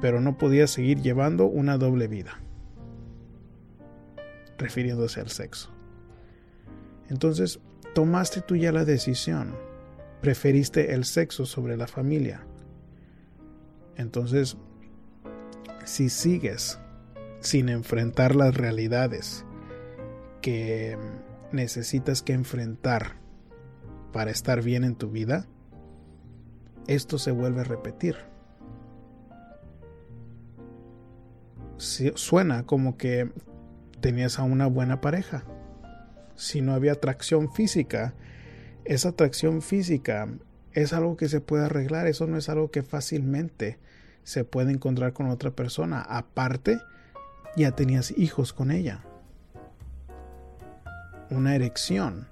pero 0.00 0.20
no 0.20 0.36
podía 0.36 0.66
seguir 0.66 1.00
llevando 1.00 1.46
una 1.46 1.78
doble 1.78 2.08
vida. 2.08 2.40
Refiriéndose 4.60 5.20
al 5.20 5.30
sexo. 5.30 5.70
Entonces, 7.08 7.60
tomaste 7.94 8.42
tú 8.42 8.56
ya 8.56 8.72
la 8.72 8.84
decisión. 8.84 9.56
Preferiste 10.20 10.92
el 10.92 11.06
sexo 11.06 11.46
sobre 11.46 11.78
la 11.78 11.86
familia. 11.86 12.46
Entonces, 13.96 14.58
si 15.86 16.10
sigues 16.10 16.78
sin 17.40 17.70
enfrentar 17.70 18.36
las 18.36 18.54
realidades 18.54 19.46
que 20.42 20.98
necesitas 21.52 22.20
que 22.20 22.34
enfrentar 22.34 23.16
para 24.12 24.30
estar 24.30 24.62
bien 24.62 24.84
en 24.84 24.94
tu 24.94 25.10
vida, 25.10 25.46
esto 26.86 27.16
se 27.16 27.30
vuelve 27.30 27.62
a 27.62 27.64
repetir. 27.64 28.16
Suena 31.78 32.66
como 32.66 32.98
que 32.98 33.32
tenías 34.00 34.38
a 34.38 34.42
una 34.42 34.66
buena 34.66 35.00
pareja. 35.00 35.44
Si 36.34 36.60
no 36.60 36.74
había 36.74 36.92
atracción 36.92 37.52
física, 37.52 38.14
esa 38.84 39.10
atracción 39.10 39.62
física 39.62 40.28
es 40.72 40.92
algo 40.92 41.16
que 41.16 41.28
se 41.28 41.40
puede 41.40 41.64
arreglar, 41.64 42.06
eso 42.06 42.26
no 42.26 42.36
es 42.36 42.48
algo 42.48 42.70
que 42.70 42.82
fácilmente 42.82 43.78
se 44.22 44.44
puede 44.44 44.72
encontrar 44.72 45.12
con 45.12 45.28
otra 45.28 45.50
persona. 45.50 46.00
Aparte, 46.00 46.78
ya 47.56 47.72
tenías 47.72 48.12
hijos 48.16 48.52
con 48.52 48.70
ella. 48.70 49.04
Una 51.30 51.54
erección 51.54 52.28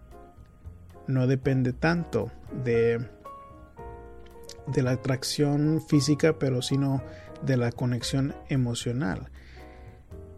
no 1.07 1.27
depende 1.27 1.73
tanto 1.73 2.31
de, 2.65 3.07
de 4.67 4.83
la 4.83 4.93
atracción 4.93 5.81
física, 5.81 6.39
pero 6.39 6.63
sino 6.63 7.03
de 7.43 7.57
la 7.57 7.73
conexión 7.73 8.35
emocional. 8.49 9.31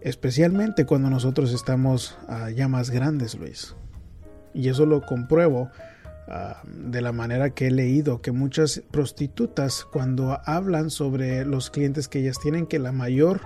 Especialmente 0.01 0.87
cuando 0.87 1.11
nosotros 1.11 1.53
estamos 1.53 2.19
ah, 2.29 2.51
ya 2.51 2.69
más 2.69 2.91
grandes, 2.91 3.35
Luis. 3.35 3.75
Y 4.55 4.69
eso 4.69 4.87
lo 4.87 5.03
compruebo 5.03 5.71
Ah, 6.33 6.63
de 6.65 7.03
la 7.03 7.11
manera 7.11 7.51
que 7.51 7.67
he 7.67 7.71
leído 7.73 8.23
que 8.23 8.31
muchas 8.31 8.83
prostitutas 8.93 9.85
cuando 9.85 10.41
hablan 10.45 10.91
sobre 10.91 11.45
los 11.45 11.71
clientes 11.71 12.07
que 12.07 12.21
ellas 12.21 12.39
tienen 12.39 12.67
que 12.67 12.79
la 12.79 12.93
mayor 12.93 13.41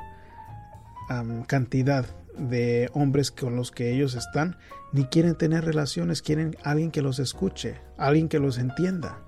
cantidad 1.46 2.04
de 2.36 2.90
hombres 2.92 3.30
con 3.30 3.56
los 3.56 3.70
que 3.70 3.90
ellos 3.90 4.14
están 4.14 4.58
ni 4.92 5.04
quieren 5.04 5.34
tener 5.34 5.64
relaciones, 5.64 6.20
quieren 6.20 6.56
alguien 6.62 6.90
que 6.90 7.00
los 7.00 7.18
escuche, 7.18 7.80
alguien 7.96 8.28
que 8.28 8.38
los 8.38 8.58
entienda. 8.58 9.18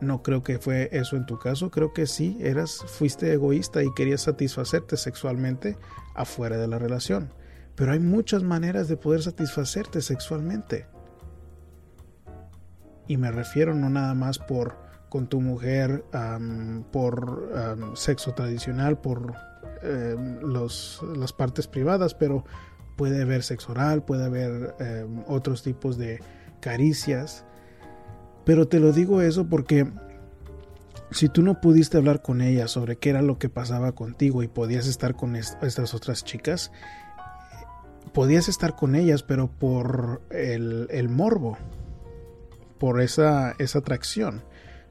No 0.00 0.22
creo 0.22 0.42
que 0.42 0.58
fue 0.58 0.88
eso 0.92 1.16
en 1.16 1.26
tu 1.26 1.38
caso, 1.38 1.70
creo 1.70 1.92
que 1.92 2.06
sí, 2.06 2.36
eras 2.40 2.84
fuiste 2.86 3.32
egoísta 3.32 3.82
y 3.82 3.92
querías 3.94 4.22
satisfacerte 4.22 4.96
sexualmente 4.96 5.78
afuera 6.14 6.56
de 6.58 6.68
la 6.68 6.78
relación. 6.78 7.32
Pero 7.74 7.92
hay 7.92 8.00
muchas 8.00 8.42
maneras 8.42 8.88
de 8.88 8.96
poder 8.96 9.22
satisfacerte 9.22 10.00
sexualmente. 10.00 10.86
Y 13.06 13.16
me 13.16 13.30
refiero 13.30 13.74
no 13.74 13.90
nada 13.90 14.14
más 14.14 14.38
por 14.38 14.84
con 15.14 15.28
tu 15.28 15.40
mujer 15.40 16.04
por 16.90 17.48
sexo 17.94 18.34
tradicional, 18.34 19.00
por 19.00 19.34
em, 19.82 20.40
las 20.42 21.32
partes 21.38 21.68
privadas, 21.68 22.14
pero 22.14 22.44
puede 22.96 23.22
haber 23.22 23.44
sexo 23.44 23.70
oral, 23.70 24.04
puede 24.04 24.24
haber 24.24 24.74
em, 24.80 25.22
otros 25.28 25.62
tipos 25.62 25.98
de 25.98 26.20
caricias. 26.60 27.44
Pero 28.44 28.68
te 28.68 28.80
lo 28.80 28.92
digo 28.92 29.20
eso 29.20 29.46
porque 29.46 29.86
si 31.10 31.28
tú 31.28 31.42
no 31.42 31.60
pudiste 31.60 31.96
hablar 31.96 32.22
con 32.22 32.40
ella 32.40 32.68
sobre 32.68 32.96
qué 32.96 33.10
era 33.10 33.22
lo 33.22 33.38
que 33.38 33.48
pasaba 33.48 33.92
contigo 33.92 34.42
y 34.42 34.48
podías 34.48 34.86
estar 34.86 35.14
con 35.14 35.36
estas 35.36 35.94
otras 35.94 36.24
chicas, 36.24 36.72
podías 38.12 38.48
estar 38.48 38.76
con 38.76 38.94
ellas, 38.94 39.22
pero 39.22 39.48
por 39.48 40.22
el, 40.30 41.08
morbo, 41.08 41.56
por 42.78 43.00
esa, 43.00 43.54
esa 43.58 43.78
atracción, 43.78 44.42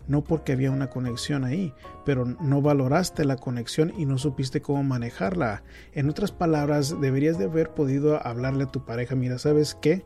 no 0.08 0.24
porque 0.24 0.54
había 0.54 0.72
una 0.72 0.90
conexión 0.90 1.44
ahí, 1.44 1.74
pero 2.06 2.26
no 2.26 2.62
valoraste 2.62 3.26
la 3.26 3.36
conexión 3.36 3.94
y 3.98 4.06
no 4.06 4.18
supiste 4.18 4.62
cómo 4.62 4.84
manejarla. 4.84 5.64
En 5.94 6.10
otras 6.10 6.32
palabras, 6.32 7.00
deberías 7.00 7.38
de 7.38 7.46
haber 7.46 7.70
podido 7.70 8.26
hablarle 8.26 8.66
a 8.66 8.72
tu 8.72 8.86
pareja, 8.86 9.16
mira, 9.16 9.38
¿sabes 9.38 9.76
qué? 9.76 10.06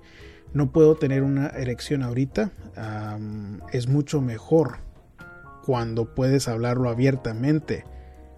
No 0.53 0.71
puedo 0.71 0.95
tener 0.95 1.23
una 1.23 1.47
erección 1.47 2.03
ahorita, 2.03 2.51
es 3.71 3.87
mucho 3.87 4.21
mejor 4.21 4.77
cuando 5.65 6.15
puedes 6.15 6.47
hablarlo 6.47 6.89
abiertamente 6.89 7.83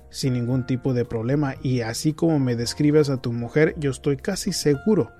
sin 0.09 0.33
ningún 0.33 0.65
tipo 0.65 0.93
de 0.93 1.05
problema 1.05 1.55
y 1.61 1.81
así 1.81 2.13
como 2.13 2.39
me 2.39 2.55
describes 2.55 3.09
a 3.09 3.21
tu 3.21 3.31
mujer, 3.31 3.75
yo 3.77 3.91
estoy 3.91 4.17
casi 4.17 4.53
seguro 4.53 5.11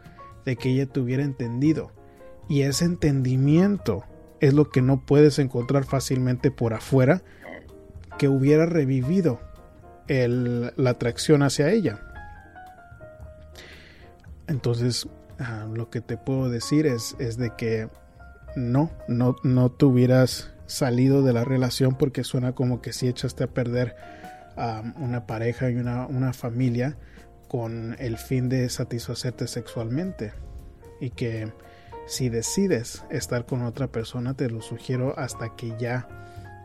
de 0.46 0.56
que 0.56 0.70
ella 0.70 0.88
te 0.88 1.00
hubiera 1.00 1.24
entendido. 1.24 1.92
Y 2.48 2.64
ese 2.64 2.86
entendimiento 2.86 4.04
es 4.40 4.54
lo 4.56 4.70
que 4.72 4.82
no 4.82 5.06
puedes 5.06 5.38
encontrar 5.38 5.84
fácilmente 5.84 6.50
por 6.50 6.74
afuera, 6.74 7.22
que 8.18 8.28
hubiera 8.28 8.66
revivido 8.66 9.40
la 10.08 10.90
atracción 10.90 11.44
hacia 11.44 11.70
ella. 11.70 12.02
Entonces, 14.48 15.08
lo 15.74 15.90
que 15.90 16.02
te 16.02 16.18
puedo 16.18 16.50
decir 16.50 16.86
es, 16.86 17.16
es 17.20 17.38
de 17.38 17.52
que 17.56 17.90
no, 18.56 18.92
no, 19.08 19.36
no 19.44 19.72
te 19.72 19.86
hubieras 19.86 20.52
salido 20.66 21.24
de 21.24 21.34
la 21.34 21.46
relación 21.46 21.96
porque 21.96 22.24
suena 22.24 22.54
como 22.54 22.82
que 22.82 22.94
si 22.94 23.08
echaste 23.08 23.46
a 23.46 23.48
perder 23.48 23.96
una 24.98 25.26
pareja 25.26 25.70
y 25.70 25.76
una, 25.76 26.06
una 26.08 26.34
familia 26.34 26.98
con 27.48 27.96
el 28.00 28.18
fin 28.18 28.50
de 28.50 28.70
satisfacerte 28.70 29.48
sexualmente. 29.48 30.34
Y 31.00 31.12
que 31.12 31.54
si 32.08 32.30
decides 32.30 33.04
estar 33.10 33.46
con 33.46 33.62
otra 33.64 33.88
persona 33.88 34.34
te 34.34 34.50
lo 34.50 34.62
sugiero 34.62 35.18
hasta 35.18 35.56
que 35.56 35.74
ya 35.80 36.08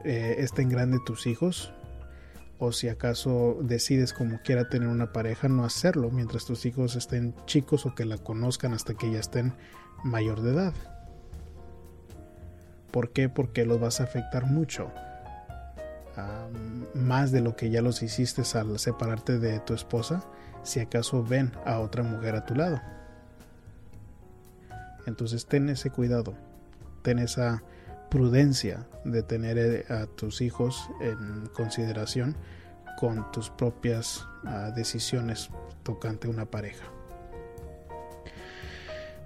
eh, 0.05 0.37
estén 0.39 0.69
grandes 0.69 1.05
tus 1.05 1.27
hijos 1.27 1.73
o 2.65 2.73
si 2.73 2.89
acaso 2.89 3.59
decides 3.61 4.13
como 4.13 4.41
quiera 4.43 4.69
tener 4.69 4.89
una 4.89 5.13
pareja 5.13 5.49
no 5.49 5.65
hacerlo 5.65 6.11
mientras 6.11 6.45
tus 6.45 6.67
hijos 6.67 6.97
estén 6.97 7.35
chicos 7.47 7.87
o 7.87 7.95
que 7.95 8.05
la 8.05 8.19
conozcan 8.19 8.75
hasta 8.75 8.95
que 8.95 9.11
ya 9.11 9.21
estén 9.21 9.53
mayor 10.03 10.41
de 10.43 10.53
edad 10.53 10.75
¿por 12.91 13.11
qué? 13.11 13.29
porque 13.29 13.67
los 13.67 13.81
vas 13.81 14.01
a 14.01 14.05
afectar 14.05 14.47
mucho 14.47 14.91
más 16.95 17.33
de 17.33 17.41
lo 17.41 17.57
que 17.57 17.71
ya 17.71 17.83
los 17.83 18.03
hiciste 18.03 18.43
al 18.57 18.79
separarte 18.79 19.39
de 19.39 19.59
tu 19.61 19.75
esposa, 19.75 20.25
si 20.63 20.81
acaso 20.81 21.25
ven 21.25 21.53
a 21.65 21.81
otra 21.81 22.03
mujer 22.03 22.37
a 22.37 22.47
tu 22.47 22.55
lado. 22.55 22.81
Entonces 25.07 25.47
ten 25.47 25.69
ese 25.69 25.91
cuidado, 25.91 26.35
ten 27.03 27.19
esa 27.19 27.63
prudencia 28.15 28.87
de 29.05 29.25
tener 29.25 29.59
eh, 29.59 29.85
a 29.93 30.07
tus 30.07 30.41
hijos 30.41 30.89
en 31.01 31.49
consideración 31.53 32.37
con 32.97 33.29
tus 33.33 33.51
propias 33.51 34.25
ah, 34.45 34.71
decisiones 34.71 35.51
tocante 35.83 36.29
una 36.29 36.45
pareja. 36.45 36.85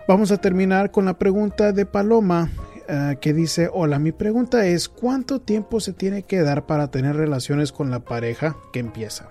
Vamos 0.09 0.33
a 0.33 0.39
terminar 0.39 0.91
con 0.91 1.05
la 1.05 1.19
pregunta 1.19 1.73
de 1.73 1.85
Paloma 1.85 2.51
eh, 2.89 3.19
que 3.21 3.35
dice, 3.35 3.69
hola, 3.71 3.99
mi 3.99 4.13
pregunta 4.13 4.67
es, 4.67 4.89
¿cuánto 4.89 5.39
tiempo 5.39 5.81
se 5.81 5.93
tiene 5.93 6.23
que 6.23 6.41
dar 6.41 6.65
para 6.65 6.91
tener 6.91 7.15
relaciones 7.15 7.73
con 7.73 7.91
la 7.91 8.01
pareja 8.01 8.57
que 8.73 8.81
empieza? 8.81 9.29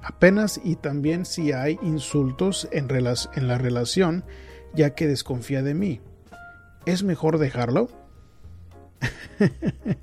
Apenas 0.00 0.58
y 0.64 0.76
también 0.76 1.26
si 1.26 1.52
hay 1.52 1.78
insultos 1.82 2.66
en, 2.72 2.88
en 2.90 3.48
la 3.48 3.58
relación, 3.58 4.24
ya 4.74 4.94
que 4.94 5.06
desconfía 5.06 5.62
de 5.62 5.74
mí. 5.74 6.00
¿Es 6.86 7.02
mejor 7.02 7.36
dejarlo? 7.36 8.05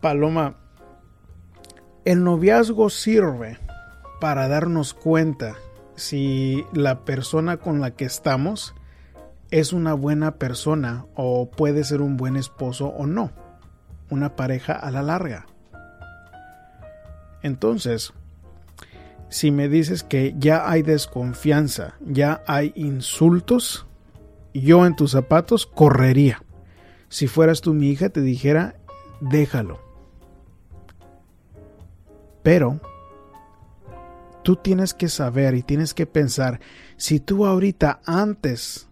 Paloma, 0.00 0.56
el 2.04 2.24
noviazgo 2.24 2.90
sirve 2.90 3.58
para 4.20 4.48
darnos 4.48 4.94
cuenta 4.94 5.56
si 5.96 6.64
la 6.72 7.04
persona 7.04 7.58
con 7.58 7.80
la 7.80 7.92
que 7.92 8.06
estamos 8.06 8.74
es 9.50 9.72
una 9.72 9.94
buena 9.94 10.36
persona 10.36 11.06
o 11.14 11.50
puede 11.50 11.84
ser 11.84 12.00
un 12.00 12.16
buen 12.16 12.36
esposo 12.36 12.88
o 12.88 13.06
no. 13.06 13.32
Una 14.08 14.36
pareja 14.36 14.72
a 14.72 14.90
la 14.90 15.02
larga. 15.02 15.46
Entonces, 17.42 18.12
si 19.28 19.50
me 19.50 19.68
dices 19.68 20.02
que 20.02 20.34
ya 20.38 20.68
hay 20.68 20.82
desconfianza, 20.82 21.94
ya 22.00 22.42
hay 22.46 22.72
insultos, 22.74 23.86
yo 24.52 24.86
en 24.86 24.96
tus 24.96 25.12
zapatos 25.12 25.66
correría. 25.66 26.42
Si 27.10 27.26
fueras 27.26 27.60
tú 27.60 27.74
mi 27.74 27.90
hija, 27.90 28.08
te 28.08 28.20
dijera, 28.20 28.76
déjalo. 29.20 29.80
Pero 32.44 32.80
tú 34.44 34.56
tienes 34.56 34.94
que 34.94 35.08
saber 35.08 35.56
y 35.56 35.62
tienes 35.62 35.92
que 35.92 36.06
pensar, 36.06 36.60
si 36.96 37.18
tú 37.18 37.46
ahorita 37.46 38.00
antes 38.06 38.88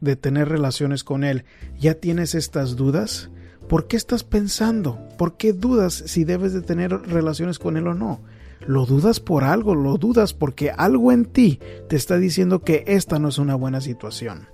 de 0.00 0.16
tener 0.16 0.50
relaciones 0.50 1.02
con 1.02 1.24
él 1.24 1.44
ya 1.78 1.94
tienes 1.94 2.34
estas 2.34 2.76
dudas, 2.76 3.30
¿por 3.68 3.88
qué 3.88 3.96
estás 3.96 4.22
pensando? 4.22 4.98
¿Por 5.16 5.38
qué 5.38 5.54
dudas 5.54 5.94
si 5.94 6.24
debes 6.24 6.52
de 6.52 6.60
tener 6.60 6.90
relaciones 6.90 7.58
con 7.58 7.78
él 7.78 7.86
o 7.86 7.94
no? 7.94 8.20
Lo 8.66 8.84
dudas 8.84 9.18
por 9.18 9.44
algo, 9.44 9.74
lo 9.74 9.96
dudas 9.96 10.34
porque 10.34 10.70
algo 10.70 11.10
en 11.10 11.24
ti 11.24 11.58
te 11.88 11.96
está 11.96 12.18
diciendo 12.18 12.60
que 12.60 12.84
esta 12.86 13.18
no 13.18 13.28
es 13.28 13.38
una 13.38 13.54
buena 13.54 13.80
situación. 13.80 14.46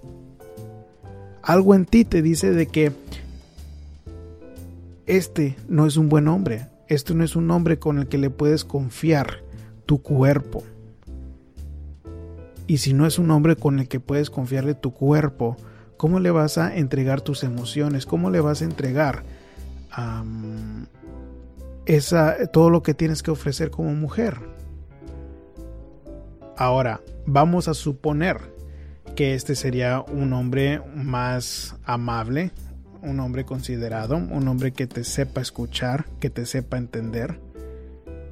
Algo 1.49 1.75
en 1.75 1.87
ti 1.87 2.05
te 2.05 2.21
dice 2.21 2.53
de 2.53 2.67
que 2.67 2.93
este 5.07 5.57
no 5.67 5.87
es 5.87 5.97
un 5.97 6.11
buen 6.11 6.29
hombre, 6.29 6.67
este 6.89 7.15
no 7.15 7.25
es 7.25 7.37
un 7.37 7.51
hombre 7.51 7.79
con 7.79 7.99
el 7.99 8.07
que 8.07 8.19
le 8.19 8.29
puedes 8.29 8.67
confiar 8.67 9.39
tu 9.87 10.03
cuerpo. 10.03 10.63
Y 12.67 12.77
si 12.77 12.93
no 12.93 13.07
es 13.07 13.19
un 13.19 13.31
hombre 13.31 13.57
con 13.57 13.79
el 13.79 13.89
que 13.89 13.99
puedes 13.99 14.29
confiarle 14.29 14.75
tu 14.75 14.93
cuerpo, 14.93 15.57
¿cómo 15.97 16.21
le 16.21 16.31
vas 16.31 16.59
a 16.59 16.77
entregar 16.77 17.23
tus 17.23 17.43
emociones? 17.43 18.05
¿Cómo 18.05 18.29
le 18.29 18.43
vas 18.43 18.61
a 18.61 18.67
entregar 18.67 19.23
esa, 21.87 22.47
todo 22.53 22.69
lo 22.69 22.83
que 22.83 22.93
tienes 22.93 23.23
que 23.23 23.31
ofrecer 23.31 23.71
como 23.71 23.95
mujer? 23.95 24.39
Ahora, 26.59 27.01
vamos 27.25 27.69
a 27.69 27.73
suponer 27.73 28.58
que 29.19 29.35
este 29.35 29.57
sería 29.57 30.01
un 30.01 30.33
hombre 30.33 30.81
más 30.95 31.75
amable, 31.85 32.53
un 33.03 33.19
hombre 33.19 33.45
considerado, 33.45 34.17
un 34.17 34.47
hombre 34.47 34.71
que 34.71 34.87
te 34.87 35.03
sepa 35.03 35.41
escuchar, 35.41 36.05
que 36.21 36.31
te 36.31 36.47
sepa 36.47 36.79
entender. 36.79 37.41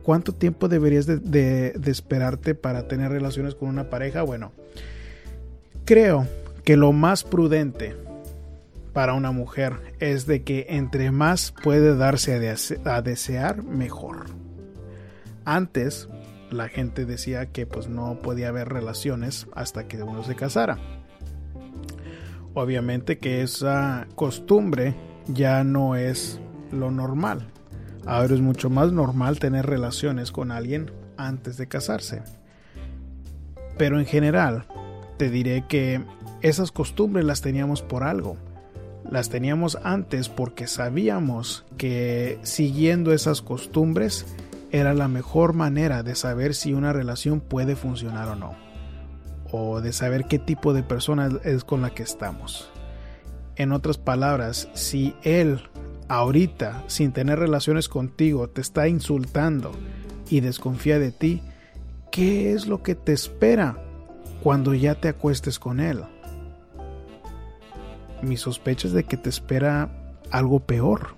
¿Cuánto 0.05 0.33
tiempo 0.33 0.68
deberías 0.68 1.07
de, 1.07 1.77
esperarte 1.87 2.55
para 2.55 2.87
tener 2.87 3.11
relaciones 3.11 3.57
con 3.57 3.68
una 3.68 3.90
pareja? 3.90 4.22
Bueno, 4.22 4.53
creo 5.85 6.29
que 6.62 6.77
lo 6.77 6.92
más 6.92 7.25
prudente 7.25 7.96
para 8.92 9.14
una 9.14 9.33
mujer 9.33 9.72
es 9.99 10.25
de 10.25 10.44
que 10.44 10.66
entre 10.68 11.11
más 11.11 11.53
puede 11.64 11.96
darse 11.96 12.57
a, 12.85 13.03
desear, 13.03 13.64
mejor. 13.64 14.27
Antes, 15.44 16.09
la 16.50 16.68
gente 16.68 17.06
decía 17.06 17.46
que 17.46 17.66
pues 17.66 17.88
no 17.88 18.18
podía 18.20 18.48
haber 18.48 18.68
relaciones 18.68 19.46
hasta 19.54 19.88
que 19.88 20.02
uno 20.02 20.22
se 20.22 20.35
casara. 20.35 20.78
Obviamente 22.54 23.18
que 23.18 23.42
esa 23.42 24.06
costumbre 24.14 24.94
ya 25.28 25.64
no 25.64 25.96
es 25.96 26.40
lo 26.72 26.90
normal. 26.90 27.48
Ahora 28.06 28.35
es 28.35 28.40
mucho 28.40 28.70
más 28.70 28.92
normal 28.92 29.38
tener 29.38 29.66
relaciones 29.66 30.30
con 30.30 30.50
alguien 30.50 30.92
antes 31.16 31.56
de 31.56 31.66
casarse. 31.66 32.22
Pero 33.76 33.98
en 33.98 34.06
general, 34.06 34.64
te 35.18 35.28
diré 35.28 35.64
que 35.68 36.00
esas 36.40 36.70
costumbres 36.72 37.24
las 37.24 37.42
teníamos 37.42 37.82
por 37.82 38.04
algo. 38.04 38.37
Las 39.11 39.28
teníamos 39.28 39.78
antes 39.82 40.28
porque 40.28 40.66
sabíamos 40.66 41.64
que 41.76 42.38
siguiendo 42.42 43.12
esas 43.12 43.42
costumbres 43.42 44.26
era 44.70 44.94
la 44.94 45.09
mejor 45.09 45.52
manera 45.52 46.02
de 46.02 46.14
saber 46.14 46.55
si 46.55 46.72
una 46.72 46.92
relación 46.92 47.40
puede 47.40 47.76
funcionar 47.76 48.29
o 48.29 48.37
no 48.37 48.66
o 49.52 49.81
de 49.81 49.92
saber 49.92 50.24
qué 50.24 50.38
tipo 50.38 50.72
de 50.72 50.83
persona 50.83 51.29
es 51.44 51.64
con 51.64 51.83
la 51.83 51.90
que 51.90 52.02
estamos. 52.02 52.70
En 53.57 53.72
otras 53.72 53.96
palabras, 53.96 54.68
si 54.74 55.14
él 55.22 55.62
ahorita, 56.09 56.85
sin 56.88 57.12
tener 57.12 57.38
relaciones 57.38 57.88
contigo, 57.88 58.48
te 58.48 58.61
está 58.61 58.88
insultando 58.88 59.72
y 60.29 60.40
desconfía 60.40 60.98
de 60.98 61.12
ti, 61.12 61.42
¿qué 62.11 62.52
es 62.52 62.66
lo 62.66 62.83
que 62.83 62.94
te 62.94 63.12
espera 63.12 63.83
cuando 64.42 64.74
ya 64.74 64.94
te 64.94 65.09
acuestes 65.09 65.59
con 65.59 65.81
él? 65.81 66.02
Mi 68.22 68.37
sospecha 68.37 68.88
es 68.88 68.94
de 68.94 69.05
que 69.05 69.16
te 69.16 69.29
espera 69.29 69.90
algo 70.31 70.61
peor. 70.61 71.16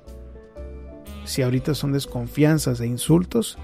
Si 1.28 1.42
ahorita 1.42 1.74
son 1.74 1.92
desconfianzas 1.92 2.80
e 2.80 2.86
insultos, 2.86 3.58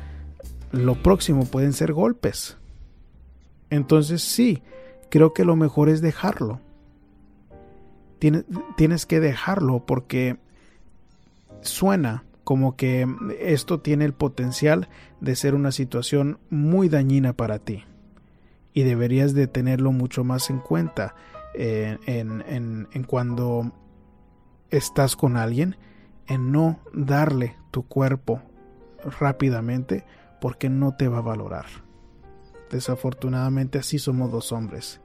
lo 0.70 1.02
próximo 1.02 1.46
pueden 1.46 1.72
ser 1.72 1.94
golpes. 1.94 2.58
Entonces 3.70 4.22
sí, 4.22 4.62
creo 5.08 5.32
que 5.32 5.46
lo 5.46 5.56
mejor 5.56 5.88
es 5.88 6.02
dejarlo. 6.02 6.60
Tienes, 8.18 9.06
que 9.06 9.18
dejarlo 9.18 9.86
porque 9.86 10.36
suena 11.62 12.24
como 12.44 12.76
que 12.76 13.06
esto 13.40 13.80
tiene 13.80 14.04
el 14.04 14.12
potencial 14.12 14.88
de 15.22 15.34
ser 15.34 15.54
una 15.54 15.72
situación 15.72 16.38
muy 16.50 16.90
dañina 16.90 17.32
para 17.32 17.58
ti 17.58 17.84
y 18.74 18.82
deberías 18.82 19.32
de 19.32 19.46
tenerlo 19.46 19.90
mucho 19.90 20.22
más 20.22 20.50
en 20.50 20.58
cuenta 20.58 21.14
eh, 21.54 21.96
en 22.06 23.04
cuando 23.06 23.72
estás 24.70 25.16
con 25.16 25.38
alguien 25.38 25.76
en 26.26 26.52
no 26.52 26.80
darle 26.92 27.56
tu 27.70 27.86
cuerpo 27.86 28.42
rápidamente 29.18 30.04
porque 30.40 30.68
no 30.68 30.96
te 30.96 31.08
va 31.08 31.18
a 31.18 31.22
valorar. 31.22 31.66
Desafortunadamente 32.70 33.78
así 33.78 33.98
somos 33.98 34.30
dos 34.32 34.52
hombres. 34.52 35.00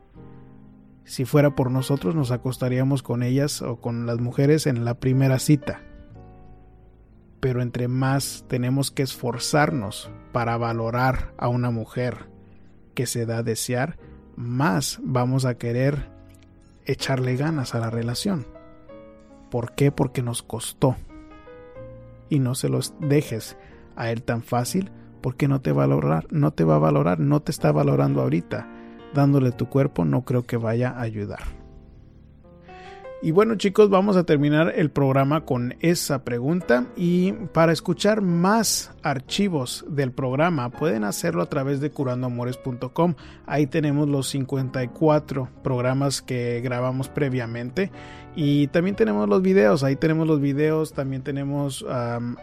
Si 1.03 1.25
fuera 1.25 1.55
por 1.55 1.71
nosotros 1.71 2.15
nos 2.15 2.31
acostaríamos 2.31 3.01
con 3.03 3.23
ellas 3.23 3.61
o 3.61 3.77
con 3.77 4.05
las 4.05 4.19
mujeres 4.19 4.67
en 4.67 4.85
la 4.85 4.99
primera 4.99 5.39
cita. 5.39 5.81
Pero 7.39 7.61
entre 7.61 7.87
más 7.87 8.45
tenemos 8.47 8.91
que 8.91 9.03
esforzarnos 9.03 10.11
para 10.31 10.57
valorar 10.57 11.33
a 11.37 11.47
una 11.47 11.71
mujer 11.71 12.29
que 12.93 13.05
se 13.05 13.25
da 13.25 13.39
a 13.39 13.43
desear, 13.43 13.97
más 14.35 14.99
vamos 15.01 15.45
a 15.45 15.57
querer 15.57 16.09
echarle 16.85 17.35
ganas 17.37 17.75
a 17.75 17.79
la 17.79 17.89
relación. 17.89 18.45
¿Por 19.49 19.73
qué? 19.73 19.91
Porque 19.91 20.21
nos 20.21 20.43
costó. 20.43 20.95
Y 22.29 22.39
no 22.39 22.55
se 22.55 22.69
los 22.69 22.93
dejes 22.99 23.57
a 23.95 24.11
él 24.11 24.23
tan 24.23 24.43
fácil 24.43 24.91
porque 25.21 25.47
no 25.47 25.61
te 25.61 25.71
va 25.71 25.83
a 25.83 25.87
valorar, 25.87 26.27
no 26.31 26.51
te 26.51 26.63
va 26.63 26.75
a 26.75 26.79
valorar, 26.79 27.19
no 27.19 27.41
te 27.41 27.51
está 27.51 27.71
valorando 27.71 28.21
ahorita. 28.21 28.67
Dándole 29.13 29.51
tu 29.51 29.67
cuerpo 29.67 30.05
no 30.05 30.23
creo 30.23 30.45
que 30.45 30.57
vaya 30.57 30.91
a 30.91 31.01
ayudar. 31.01 31.58
Y 33.21 33.31
bueno 33.31 33.55
chicos, 33.55 33.89
vamos 33.89 34.15
a 34.15 34.23
terminar 34.23 34.71
el 34.77 34.91
programa 34.91 35.43
con 35.43 35.75
esa 35.81 36.23
pregunta 36.23 36.85
y 36.95 37.33
para 37.33 37.73
escuchar 37.73 38.21
más 38.21 38.91
archivos 39.03 39.83
del 39.89 40.13
programa 40.13 40.69
pueden 40.69 41.03
hacerlo 41.03 41.41
a 41.41 41.49
través 41.49 41.81
de 41.81 41.91
curandoamores.com. 41.91 43.15
Ahí 43.45 43.67
tenemos 43.67 44.07
los 44.07 44.29
54 44.29 45.49
programas 45.61 46.21
que 46.21 46.61
grabamos 46.61 47.09
previamente 47.09 47.91
y 48.37 48.67
también 48.67 48.95
tenemos 48.95 49.27
los 49.27 49.41
videos, 49.41 49.83
ahí 49.83 49.97
tenemos 49.97 50.25
los 50.25 50.39
videos, 50.39 50.93
también 50.93 51.21
tenemos 51.21 51.85